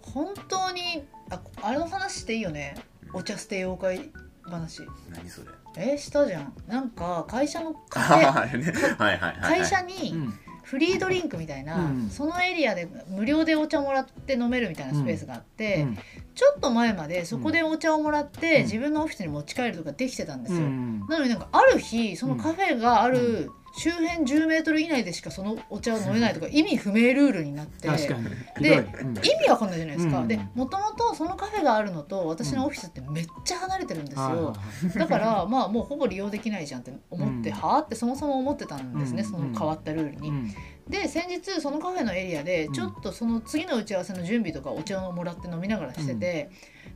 [0.04, 2.76] 本当にああれの話していいよね。
[3.14, 4.12] お茶捨て妖怪
[4.44, 4.84] 話。
[5.10, 5.48] 何それ
[5.78, 6.54] えしたじゃん。
[6.68, 8.72] なんか会社のカフェあ あれね。
[8.98, 9.60] はいはいはいはい。
[9.60, 10.34] 会社うにん。
[10.64, 12.10] フリードリンクみたいな、うん。
[12.10, 15.98] そのエリアで無料でお茶もらって飲めるみたいなスペースがあって、うん。
[16.36, 18.64] ちょっと前までそこでお茶をもらって、うん。
[18.64, 21.06] 自分のオフィスに持ち帰るとかできてたんですよ、うん。
[21.10, 29.18] なのになんかある日そのカフェがある周辺10メートル以内でしかそのお茶を飲めないとか意味不明ルールになってでうん。
[29.18, 30.28] 意味わかんないじゃないですか、うん。
[30.28, 34.56] でもともとそのカフェがあるのと私のオフィスってめっちゃ離れてるんですよ、
[34.96, 37.56] だからまあもうほぼ利用できないじゃんって思って、うん。
[37.56, 39.30] はあってそもそも思ってたんですね、うん。
[39.30, 40.30] その変わったルールに。
[40.30, 40.54] うん。
[40.90, 42.74] で先日そのカフェのエリアでうん。
[42.74, 46.50] ちょっとその次の打ち合わせの準備とかお茶をもらって飲みながらしてて、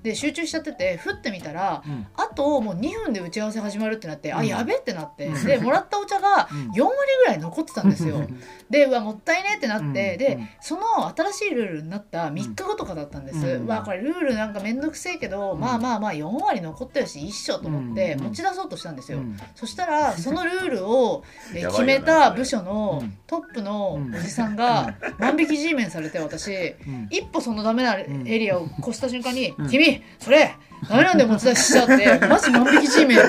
[0.04, 2.08] で集中しちゃっててふってみたらうん。
[2.16, 4.48] あともう2分で打ち合わせ始まるってなって、あうん。
[4.48, 5.46] やべってなって、うん。
[5.46, 6.72] でもらったお茶がうん。
[6.72, 6.94] 4割
[7.26, 8.28] ぐらい残ってたんですよ。
[8.70, 9.94] でうわもったいねってなって、うん。
[9.94, 10.50] で、うん。
[10.62, 13.68] その新しいルールになった3日後とかだったんです、うん。
[13.68, 15.60] わこれルールなんかめんどくせえけど、うん。
[15.60, 18.24] まあまあまあ4割残ってるし一緒と思ってうん。
[18.26, 19.38] 持ち出そうとしたんですよ、うん。
[19.56, 21.24] そしたらそのルールを
[21.54, 26.54] 決めた部署の うんトップのおじさんが万引き G メンされて私。
[26.54, 27.08] うん。
[27.10, 28.06] 一歩そのダメなエ
[28.40, 29.68] リアを越した瞬間にう
[29.98, 30.56] ん「君それ
[30.90, 33.20] ダメなんで持ち出しちゃって マジ万引き G メン」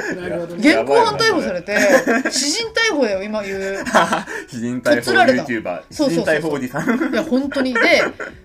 [0.58, 1.76] 現行犯逮捕されて
[2.24, 3.84] 私人逮捕だよ今言う。
[4.50, 6.34] 詩人逮捕とつられた YouTuber そうそうそうそう。
[6.34, 7.12] 詩人逮捕おじさん。
[7.12, 7.74] いや本当に。
[7.74, 7.80] で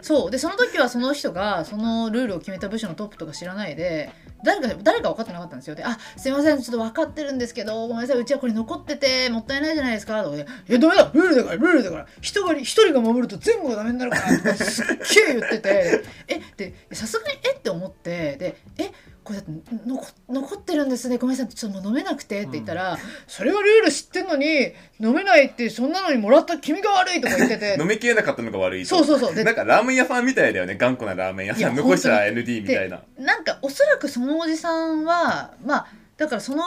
[0.01, 0.32] そう。
[0.32, 4.11] でその時はその人がそのルールを決めた部署のトップとか知らないで
[4.43, 5.75] 誰か誰か分かってなかったんですよ。
[5.75, 12.07] で「あすいませんちょっと分かってるんですけどごめんなさいうちはこれ残っててもったいないじゃないですか」とかで「いやダメだルールだからルールだから。
[12.21, 14.93] 人が一人が守ると全部がダメになるから」とかすっげ
[15.31, 16.03] え言ってて。
[16.27, 18.91] えでさすがにえって思ってでえ
[19.30, 21.19] これだって残残ってるんですね。
[21.19, 21.53] ごめんなさい。
[21.53, 22.41] ちょっともう飲めなくて。
[22.41, 27.77] って言ったら、それはルール知ってんのに飲めないってそんなのにもらった君が悪いとか言ってて。
[27.80, 28.89] 飲みきれなかったのが悪いと。
[28.89, 29.36] そうそうそう。
[29.36, 30.77] でなんかラーメン屋さんみたいだよね。
[30.77, 31.75] 頑固なラーメン屋さん。
[31.75, 33.03] 残したら ND みたいな。
[33.19, 36.63] なんかおそらくそのおじさんはまあだからその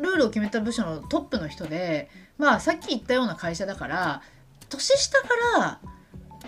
[0.00, 4.22] ルールを決めた部署のトップの人でまあさっき言ったような会社だから
[4.68, 5.28] 年下か
[5.60, 5.78] ら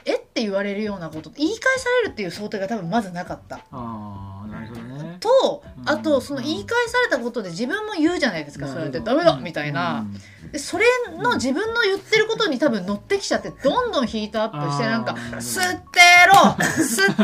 [0.05, 3.57] えって言われるようなこと言い返されるっていう想定が多分まずなかった。
[3.70, 5.88] ああなるほどねとうん。
[5.88, 8.68] あとその言い返されたことで自分も言うじゃないですか。
[8.68, 10.06] それってダメだみたいな
[10.53, 10.84] でそれ
[11.16, 17.22] の自分の言ってることに多分乗ってきちゃってどんどんヒートアップしてなんか吸ってろ吸って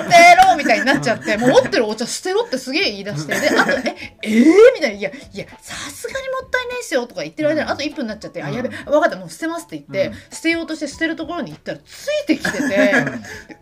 [0.49, 4.45] ろみたいになっちゃって もう持ってるお茶捨てろってすげえ言い出してであとええー、
[4.75, 5.01] みたいな。
[5.01, 10.15] いやいやさすがにもったいないっすよとか言ってる間にあと1分になっちゃってあやべ分かったもう捨てますって言って、うん。
[10.31, 12.95] 捨てようとして捨てるところに行ったらついてきててで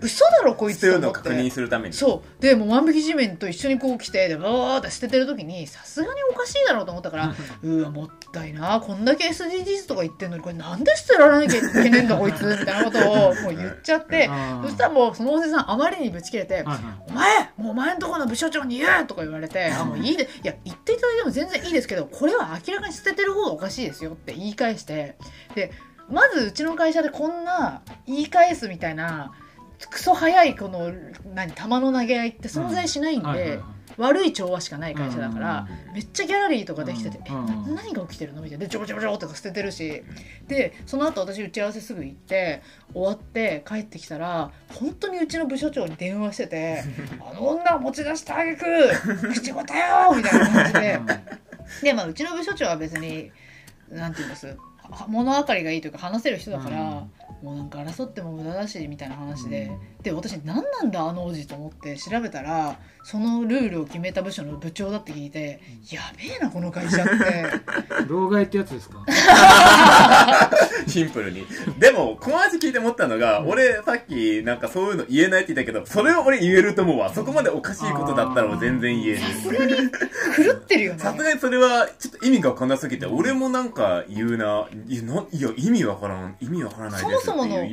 [0.01, 1.01] 嘘だろこいつって。
[1.13, 1.95] 確認するために。
[1.95, 2.43] そう。
[2.43, 9.58] でもう万引き地面と一緒にこう来てでバーって捨ててる時にさすがにおかしいだろうと思ったからうわもったいなこんだけ SDGs
[9.89, 14.29] とか言ってんのにこれなんで捨てられなきゃいけねえんだこいつみたいなことをもう言っちゃって
[14.63, 16.65] そしたらもうそのおじさんあまりにぶち切れて
[17.09, 25.17] お前もうお前んとこの部署長に言えとか言われて、あもういいでいや言っていただいても全然いいですけどこれは明らかに捨ててる方がおかしいですよって言い返して
[25.55, 25.73] で
[26.11, 29.33] まずうちの会社でこんな言い返すみたいな
[29.91, 30.91] クソ早いこの
[31.35, 37.43] 何球の投げ合いって存在しないんで、はいはいはい悪い調和しかない会社だから、めっちゃギャラリーとかできてて、えな
[37.75, 38.43] 何が起きてるの？
[38.43, 38.65] みたいな。
[38.65, 40.03] でジョボジョボジョボとか捨ててるし。
[40.47, 42.63] でその後私打ち合わせすぐ行って
[42.95, 46.85] 終わって帰ってきたら本当にうちの部署長に電話してて
[47.21, 48.65] 「あの女を持ち出したあげく
[49.35, 49.79] 口答え
[50.11, 51.01] よ!」みたいな感じで。
[51.83, 53.31] で、まあ、うちの部署長は別に
[53.91, 54.47] なんて言うんです？
[54.91, 59.71] は物分かりがいいというか話せる人だから、うんもうなんか争っても無駄だしみたいな話で、
[60.03, 65.61] で私何なんだあの王子と思って調べたらそのルールを決めた部署の部長だって聞いて、
[65.91, 67.13] やべえなこの会社って
[68.09, 68.99] 老害ってやつですか？
[70.87, 71.47] シンプルに。
[71.79, 77.13] でも、この話聞いて思ったのが、俺さっきなんかそういうの言えないって言ったけど、それを俺言えると思うわ。
[77.13, 79.19] そこまでおかしいことだったらもう全然言える。
[79.19, 84.67] さすがに狂ってるよねさすがにそれはちょっと意味がわかんなすぎて、俺もなんか言うな。
[84.87, 86.37] いや、ないや意味わからん。
[86.41, 87.28] 意味わからないです。
[87.29, 87.65] そもの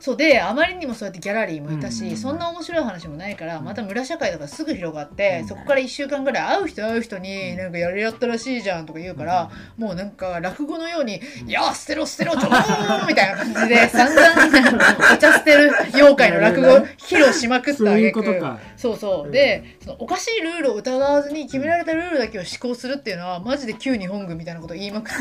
[0.00, 2.16] そうであまりにもそうやってギャラリーもいたし、うん。
[2.16, 5.48] そんな面白い話もないからまた村社会だからすぐ広がって、うん。
[5.48, 18.58] そこから1週間ぐらい会う人会う人になんかやりやったらしいじゃんとか言うから、もうなんか落語のように「いや捨てろ捨てろちょー!」みたいな感じで散々お茶捨てる妖怪の落語を披露しまくったそういう挙句ことか。
[18.78, 19.30] そうそう、うん。
[19.30, 25.18] でそのおかしいルールを疑わずに決められたルールだけを施行するっていうのはマジで旧日本軍みたいなことを言いまくって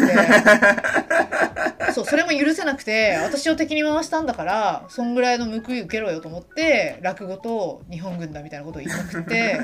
[1.94, 9.60] そうそれも許せなくて私を敵に回したんだからそんぐらいの報い受けろよと思って落語と日本軍だみたいなことを言いまくって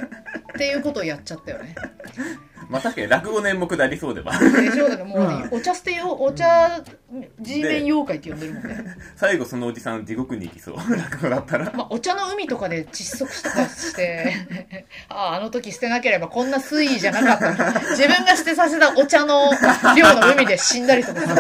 [0.54, 1.76] っていうことをやっちゃったよね。
[2.70, 4.38] まあ確かに落語の演目でありそうでは。
[4.38, 6.82] でしょだからもう、うんお茶捨てよお茶
[7.40, 10.76] G メン妖怪って呼んでるもんね、最後そのおじさん地獄に行きそう。
[10.76, 11.72] 落語だったら。
[11.74, 14.34] まあ、お茶の海とかで窒息とか して
[15.10, 19.52] あああの時捨てなければこんな水位じゃなかった自分が捨てさせたお茶の
[19.96, 21.36] 量の海で死んだりとかする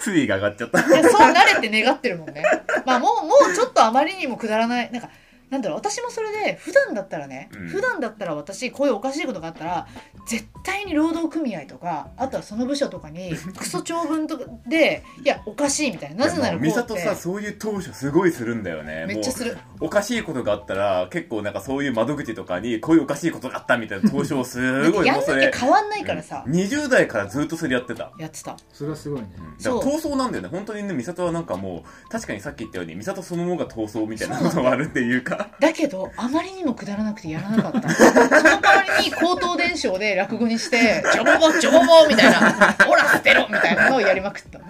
[0.14, 0.82] 水位が上がっちゃった。
[0.82, 2.42] そうなれって願ってるもんね
[2.84, 5.08] まあもうもうちょっとあまりにもくだらないなんか
[5.50, 9.86] なんだろう私もそれで普段だったらね、うん普段だったら私こういうおかしいことがあったら
[10.26, 19.06] 絶対に労働組合とかあとはその部署とかに クソ長文とかでいやおかしいみたいななぜならこう美って里さ、そういう当初すごいするんだよね。
[19.06, 28.12] めっちゃするおかしいことがあったら、結構なんかそういう窓口とかに、こういうおかしいことがあったみたいな投書をすごい、やんなきゃ変わんないからさ、20代からずっとそれやってた。
[28.18, 29.28] やってたそれはすごいね
[29.62, 30.48] だから闘争なんだよね。
[30.48, 35.39] 本当にね、美里はなんかもう、確かにさっき言ったように、美里そのものが闘争みたいなことがあるっていうか。
[35.60, 37.90] だけどあまりにもくだらなくてやらなかった。
[37.90, 38.12] その
[38.60, 44.60] 代わりに口頭伝承で落語にして「ジョボボジョボボ」みたいな「ほら捨てろ」みたいなのをやりまくった。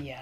[0.00, 0.18] いや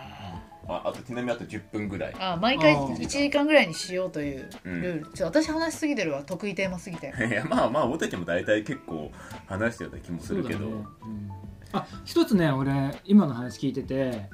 [0.69, 2.13] ああとちなみにあと10分ぐらい。
[2.13, 6.23] ーあ毎回あー1時間ぐらいにしようといううんルール、ちょっと私話しすぎてるわ。
[6.23, 7.13] 得意テーマすぎて。
[7.27, 9.11] いや、まあまあ、俺たちも大体結構
[9.47, 10.61] 話してるような気もするけど。
[10.61, 10.67] ね。
[10.67, 11.31] うん。
[11.73, 12.73] あ一つね俺
[13.05, 14.29] 今の話聞いてて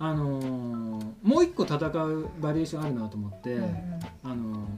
[0.00, 3.72] あのーもう一個戦うバリエーションあるなと思って、うんうん。
[4.22, 4.68] あの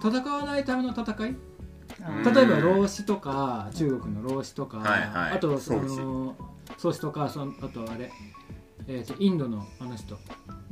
[0.00, 1.36] ー戦わないための戦い？
[2.34, 5.32] 例えば老子とか中国の老子とか、はいはい。
[5.32, 6.34] あとその
[6.76, 8.10] 宗子とかそのあとあれ、
[8.86, 10.18] えーとインドのあの人。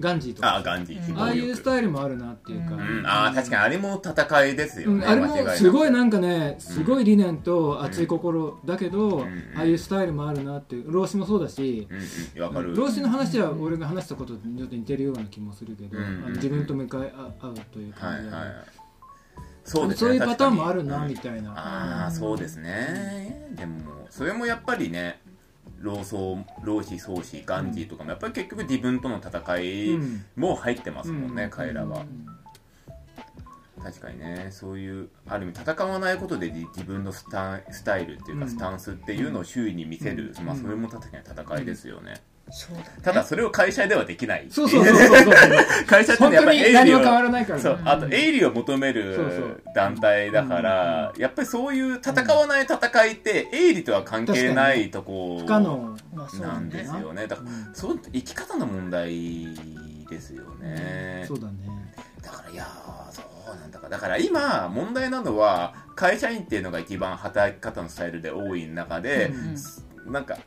[0.01, 0.57] ガンジーとか。
[0.57, 1.19] あ、ガンジー、うん。
[1.19, 2.99] ああいうスタイルもあるなっていうか、うん。
[2.99, 4.95] うん、ああ、確かにあれも戦いですよね。
[4.97, 9.53] うんあれもすごいななんかねすごい理念と熱い心だけど、うん。
[9.57, 10.93] ああいうスタイルもあるなっていう。
[10.93, 11.99] 老子もそうだし、うん
[12.37, 12.77] うん、わかる。
[12.77, 18.83] 老子の話は俺が話したこととちょっと似てるような気もするけど、うんあの自分と向かい合うというはい感じで、はい。
[19.65, 20.11] そうですね。
[20.11, 23.49] そういうパターンもあるなみたいな、ああ、そうですね。
[23.55, 25.21] でも、それもやっぱりね、
[25.81, 32.05] 老僧、老子、宗子、ガンジーとかも、やっぱり結局自分との戦いうんも入ってますもんね、うん彼らは。
[33.83, 42.15] 確かにね、そういう、ある意味戦わないことで自自分のスタスタイルっていうか、うんスタンスっていうのを周囲に見せる、うんまあそれも確かに戦いですよね。
[42.53, 42.89] そうだね。
[43.03, 44.47] ただそれを会社ではできない。
[44.51, 45.35] そうそうそうそうそう
[45.87, 47.63] 会社ってねやっぱり営利を何も変わらないからね。
[47.63, 49.17] そう、あと営利を求める
[49.57, 55.97] う団体だから、やっぱりそういう戦わない戦いって営利とは関係ないとこ不可能
[56.41, 57.27] なんでねすよね。
[57.27, 57.75] だから、うん。
[57.75, 59.55] そう生き方の問題
[60.11, 61.25] ですよね。
[61.27, 61.53] そうだね。
[62.23, 63.91] だからいやーそうなんだから。
[63.91, 69.33] だから今問題なのは会社員っていうのが一番働き方のスタイルで多い中で、
[70.07, 70.39] なんか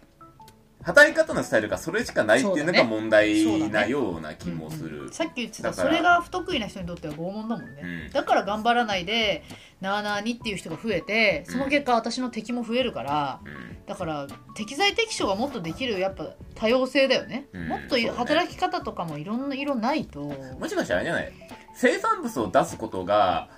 [0.86, 5.12] 働き方のスタイルがそれしかないっていうのが問題なような気もする。
[5.12, 8.12] さっき言ってたそれが不得意な人にとっては拷問だもんね、うん。
[8.12, 9.44] だから頑張らないで
[9.82, 13.86] なあなあにっていう人が増えてその結果私の敵も増えるから、うん。
[13.88, 17.68] だから適材適所がもっとできるやっぱ多様性だよね、うん。
[17.68, 20.22] もっと働き方とかもいろんな色ないと。
[20.22, 21.34] もしかしたらあれじゃない？
[21.76, 23.50] 生産物を出すことが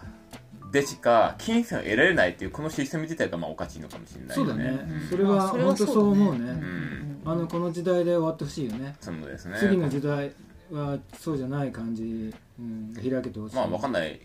[0.72, 4.52] でしか金銭を得られないっていうこのシステム自体がまあおかしいのかもしれないよね。
[4.52, 5.10] そうだね、うん。
[5.10, 7.22] それは本当そう思うね、ねん。
[7.26, 8.96] あのこの時代で終わってほしいよね。
[9.00, 9.58] そうですね。
[9.60, 10.32] 次の時代
[10.72, 14.20] はそうじゃない感じ、うん、が開けてほしいまあわかんない。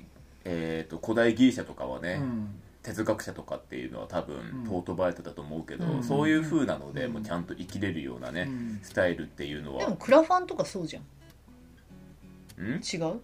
[0.44, 2.48] えっ、と古代ギリシャとかはね、うん。
[2.82, 4.64] 哲学者とかっていうのは多分うん。
[4.64, 6.02] トートバイトだと思うけど、うん。
[6.02, 7.12] そういう風なので、うん。
[7.12, 8.80] もうちゃんと生きれるようなね、うん。
[8.82, 9.84] スタイルっていうのは。
[9.84, 11.04] でもクラファンとかそうじゃん。
[12.60, 12.80] ん？
[12.80, 13.20] 違う？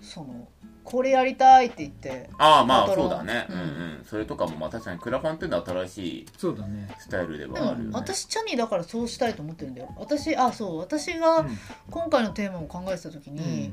[0.00, 0.48] その
[0.90, 3.46] これやりたいって言ってああまあそうだね。
[3.48, 4.04] ううんんうん。
[4.04, 6.88] それとかもまあ確かにクラファンっていうのは新しいそうだね。
[6.98, 7.90] スタイルでではあるよね。
[7.90, 9.94] も私チャニーだからそうしたいと思ってるんだよ。
[9.98, 10.78] 私あそう。
[10.78, 11.46] 私が
[11.90, 13.72] 今回のテーマを考えてた時に、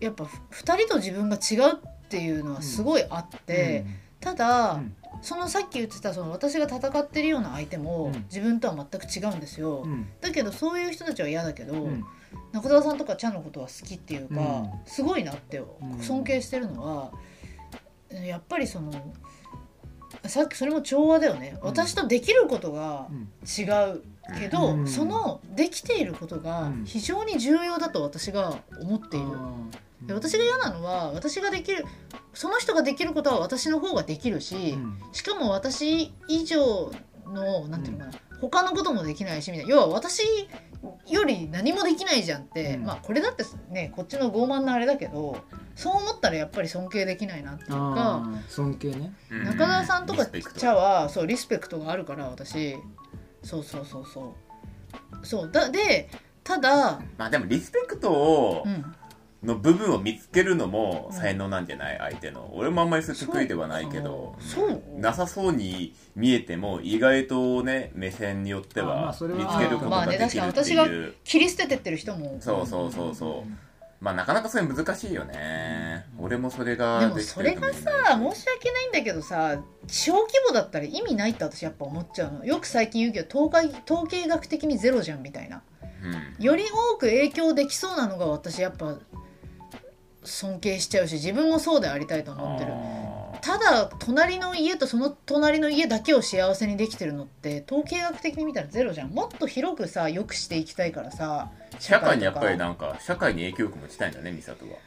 [0.00, 4.03] やっぱ2人と自分が違うっていうのはすごいあって、ただ、うん
[5.22, 8.24] そのさっき言ってたその私が戦ってるような相手もうん。
[8.24, 10.06] 自分とは全く違うんですよ、うん。
[10.20, 12.04] だけどそういう人たちは嫌だけど、うん。
[12.52, 14.70] 中澤さんとかチャンのことは好きっていうか、うん。
[14.86, 15.64] すごいなってう
[15.96, 15.98] ん。
[16.00, 17.12] 尊敬してるのは、
[18.10, 18.92] やっぱりその
[20.26, 21.68] さっきそれも調和だよね、うん。
[21.68, 23.28] 私とできることがうん。
[23.46, 24.02] 違う
[24.38, 24.86] けど、うん。
[24.86, 26.84] そのできていることがうん。
[26.84, 29.26] 非常に重要だと私が思っている。
[30.06, 31.86] で私が嫌なのは私ができる
[32.34, 34.98] その人ができることは私の方ができるし、うん。
[35.12, 36.92] しかも私以上
[37.26, 38.18] のなんていうのかな、
[38.50, 39.74] 他のこともできないしみたいな。
[39.74, 40.22] 要は私
[41.08, 42.84] より何もできないじゃんって、うん。
[42.84, 45.38] まあこれだってねこっちの傲慢なあれだけど
[45.74, 49.12] そう思ったらやっぱり尊敬できないなっていうか尊敬ね。
[49.30, 49.44] うん。
[49.44, 52.76] 中澤さんとかリスペクトチャはそうリスペクトがあるから私。
[53.42, 54.34] そうそうそうそ
[55.22, 55.26] う。
[55.26, 55.50] そう。
[55.50, 56.08] だで
[56.42, 58.94] ただ、まあでもリスペクトをうん、
[59.44, 61.98] の部分を見つけるのも才能なんじゃない？
[61.98, 62.50] 相手の。
[62.54, 64.70] 俺もあんまりそれ得意ではないけどそう。
[64.70, 64.82] そう。
[65.00, 72.38] なさそうに見えても意外とね目線によっては見つけることができるってまあね私いう切り捨ててってる人も。
[72.40, 73.50] そうそうそうそう。
[74.00, 76.04] まあなかなかそれ難しいよね。
[76.18, 82.44] 俺もそれがでもそれがさ申し訳ないんだけどさ小規模だったら意味ないって私やっぱ思っちゃうの。
[82.44, 85.62] よく最近言うけど統計統計学的にゼロじゃんみたいな。
[86.38, 86.44] うん。
[86.44, 88.98] より多く影響できそうなのが私やっぱ
[90.24, 92.72] 尊敬しちゃうし自分もそうでありたいと思ってる。
[92.72, 93.04] あ
[93.44, 99.10] ただ隣の家とその隣の家だけを幸せにできてるのって統計学的に見たらゼロじゃん。
[99.10, 104.78] もっと広くさ良くしていきたいからさー社会にやっぱりなんか社会に影響力持ちたいんだね美里は。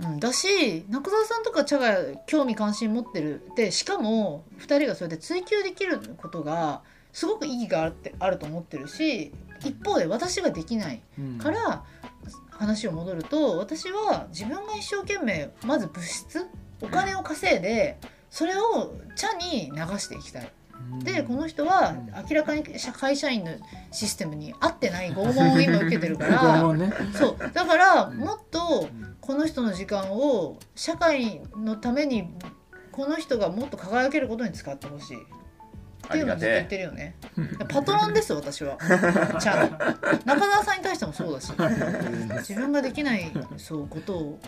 [0.00, 3.42] うん、だし中澤さんとか茶が興味関心持ってる。
[3.56, 6.82] でしかも2人がそれで追求できることが
[7.12, 9.32] すごく意義があるってあると思ってるし
[9.64, 11.38] 一方で私ができないうん。
[11.38, 11.84] から
[12.58, 16.46] 話を戻ると私は自分が一生懸命まず物質
[16.80, 17.98] お金を稼いで
[18.30, 20.50] それを茶に流していきたい。
[21.02, 21.94] でこの人は
[22.28, 23.52] 明らかに社会社員の
[23.90, 26.26] システムに合ってない拷問を今受けてるか
[26.66, 27.50] 拷らそう。
[27.52, 28.18] だからうん。
[28.18, 28.88] もっと
[29.20, 32.28] この人の時間を社会のために
[32.92, 35.16] この人がもっと輝けることに使ってほしい
[36.04, 37.16] っていうのをずっと言ってるよね。
[37.68, 38.78] パトロンです私は。
[39.40, 39.76] ちゃんと
[40.24, 41.52] 中澤さんに対してもそうだし。
[42.48, 44.40] 自分ができないそうことを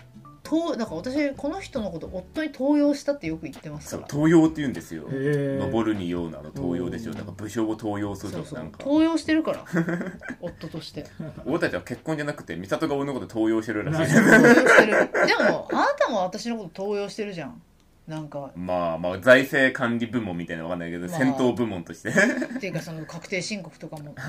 [0.47, 4.09] とだから私この人のこと夫に登用したってよく言ってますから。
[4.09, 5.05] 登用って言うんですよ。
[5.09, 8.79] 登るにようなの登用ですよだから武将を登用するとなんか。
[8.79, 9.65] 登用してるから
[10.41, 11.05] 夫として。
[11.45, 14.15] 俺たちは結婚じゃなくて美里が俺のこと登用してるらしい。
[14.15, 14.93] 登用してる。
[15.27, 17.61] でもあなたも私のこと登用してるじゃん
[18.07, 22.11] なんかまあまあ財政管理部門みたいなのわかんないけど、まあ戦闘部門として。
[22.57, 24.21] っていうかその確定申告とかもで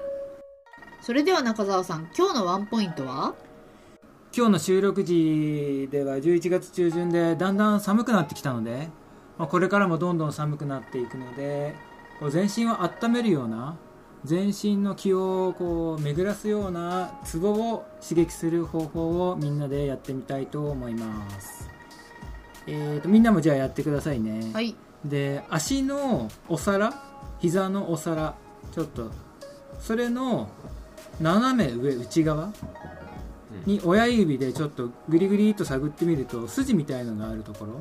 [1.02, 3.34] それでは中澤さん今日のワンポイントは？
[4.36, 8.90] 今日の収録時では11月中旬でだんだん寒くなってきたので、
[9.38, 11.74] まあ、これからもどんどん寒くなっていくので
[12.20, 13.78] こう全身を温めるような
[14.24, 21.70] 全身の気をこう巡らすようなツボを刺激する方法をみんなでやってみたいと思います。
[22.66, 24.76] えー、とみんなもじゃあやってくださいね、はい。
[25.02, 26.92] で足のお皿
[27.38, 28.34] 膝のお皿
[28.70, 29.10] ちょっと
[29.80, 30.50] それの
[31.22, 32.52] 斜め上内側
[33.64, 37.72] に親指でちょっとグリグリっと探ってみると筋みたいのがあるところ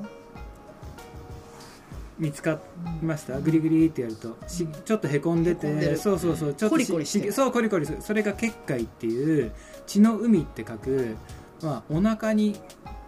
[2.18, 2.60] 見つか
[3.02, 3.40] りました？
[3.42, 4.38] グリグリってやると。
[4.48, 5.98] しちょっとへこんでて。
[5.98, 6.54] そうそうそう。
[6.54, 7.34] ちょっとコリコリしてる。
[7.34, 7.98] そうコリコリする。
[8.02, 9.52] それが結界っていう
[9.86, 11.16] 血の海って書く、
[11.62, 12.56] まあ、お腹に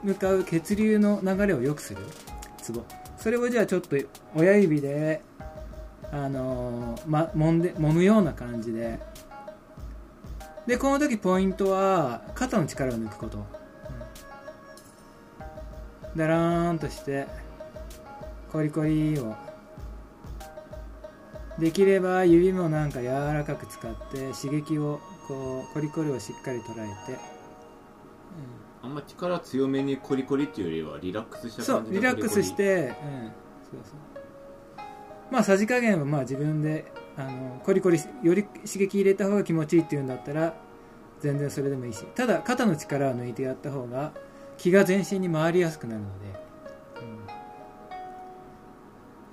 [0.04, 2.02] 向かう血流の流れを良くする
[2.62, 2.84] ツボ
[3.18, 3.96] それをじゃあちょっと
[4.36, 5.22] 親指で
[6.12, 9.00] あのーま、揉んで揉むような感じで
[10.68, 13.46] でこの時ポイントは肩の力を抜くこと、
[16.16, 17.26] だらーんとして
[18.52, 19.36] コリコリを。
[21.58, 27.18] できれば指もなんか柔らかく使って刺激をこうコリコリをしっかり捉えて。
[28.84, 32.94] あんま力強めにコリコリっていうよりはリラックスしたそう感じのリラックスして、うん、そう
[33.84, 33.96] そう。
[35.32, 36.86] まあさじ加減はまあ自分で
[37.18, 40.56] あのコリコリより刺激入れた方が気持ちいいっていうんだったら
[41.20, 42.06] 全然それでもいいし。
[42.16, 44.12] ただ肩の力を抜いてやった方が
[44.58, 46.26] 気が全身に回りやすくなるので、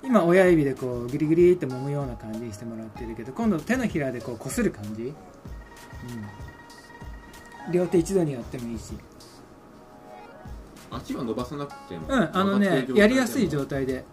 [0.03, 0.09] うん。
[0.09, 5.11] 今親指でこうグリグリって揉むような感じにしてもらってるけど今度手のひらでこう擦る感じ、う
[7.69, 8.93] ん、両手一度にやってもいいし。
[10.91, 12.07] 足は伸ばさなくても。
[12.07, 14.05] うんあのねやりやすい状態で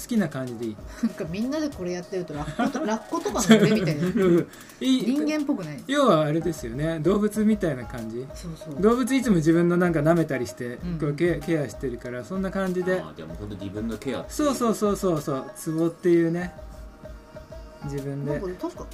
[0.00, 0.76] 好きな感じでいい。
[1.02, 4.02] なんかみんなでこれやってるとラッコと ラッコとかの上みたいな。
[4.80, 5.82] 人間っぽくない？
[5.88, 7.00] 要はあれですよね。
[7.00, 8.26] 動物みたいな感じ。
[8.34, 8.80] そうそう。
[8.80, 10.98] 動物いつも自分のなんか舐めたりしてうん。
[11.00, 13.00] こうケケアしてるからそんな感じで。
[13.00, 15.44] あーでも本当自分のケアそうそうそうそうそう。
[15.56, 16.54] ツボっていうね。
[17.84, 18.32] 自分で。
[18.32, 18.86] なんか確か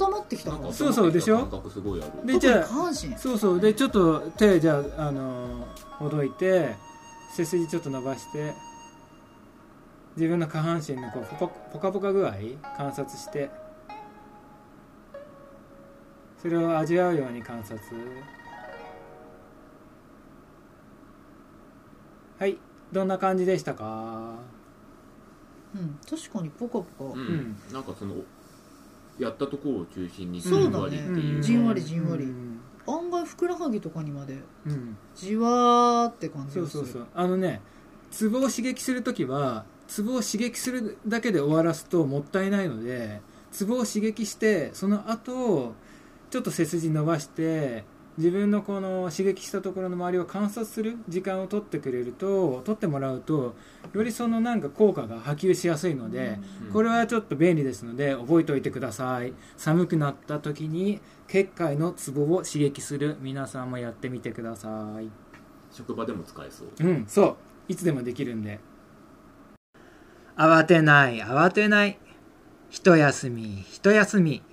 [0.00, 1.38] 温まってきたかそうそうでしょ？
[1.38, 2.26] 感覚すごいある。
[2.32, 3.16] でじゃあ下半身。
[3.18, 3.60] そうそう。
[3.60, 5.64] でちょっと手じゃあ、あのー
[5.98, 6.74] ほどいて
[7.36, 8.54] 背筋ちょっと伸ばして
[10.18, 12.32] 自分の下半身のこうポカポカポカ具合
[12.76, 13.48] 観察して
[16.42, 17.78] それを味わうように観察。
[22.36, 22.58] はい
[22.92, 24.40] どんな感じでしたか？
[25.76, 27.14] うん確かにポカポカ。
[27.14, 27.20] うん。
[27.20, 27.56] うん。
[27.72, 28.16] なんかその
[29.20, 30.72] やったところを中心にそうだね。
[30.72, 31.42] じんわりっていう。
[31.42, 32.24] じんわりじんわり。
[32.24, 32.60] うん。
[32.88, 34.38] 案外ふくらはぎとかにまで。
[34.66, 34.96] うん。
[35.14, 36.84] じわーって感じそうがする。
[36.86, 37.06] そうそう。
[37.14, 37.60] あのね
[38.10, 43.20] ツボを刺激するときはツボを刺激するだけで終わらすともったいないので
[43.50, 45.74] ツボを刺激してその後
[46.30, 47.84] ちょっと背筋伸ばして
[48.18, 53.54] 自分のこの刺激したところの周りを観察する時間を取ってくれると取ってもらうと
[53.94, 56.72] よりそのなんか効果が波及しやすいので、うん。
[56.72, 59.32] これはちょっと便利ですので覚えておいてください。
[59.56, 63.16] 寒くなった時に結界のツボを刺激する。
[63.20, 65.08] 皆さんもやってみてください。
[65.70, 66.68] 職場でも使えそう。
[66.80, 67.36] うん、そう。
[67.68, 68.58] いつでもできるんで。
[70.38, 71.98] 慌てない、慌てない。
[72.70, 74.44] 一休み、一休み。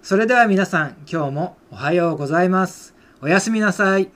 [0.00, 2.94] それでは皆さん、今日もおはようございます。
[3.20, 4.10] おやすみなさい。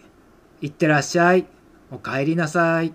[0.63, 1.47] いってらっしゃい。
[1.91, 2.95] おかえりなさい。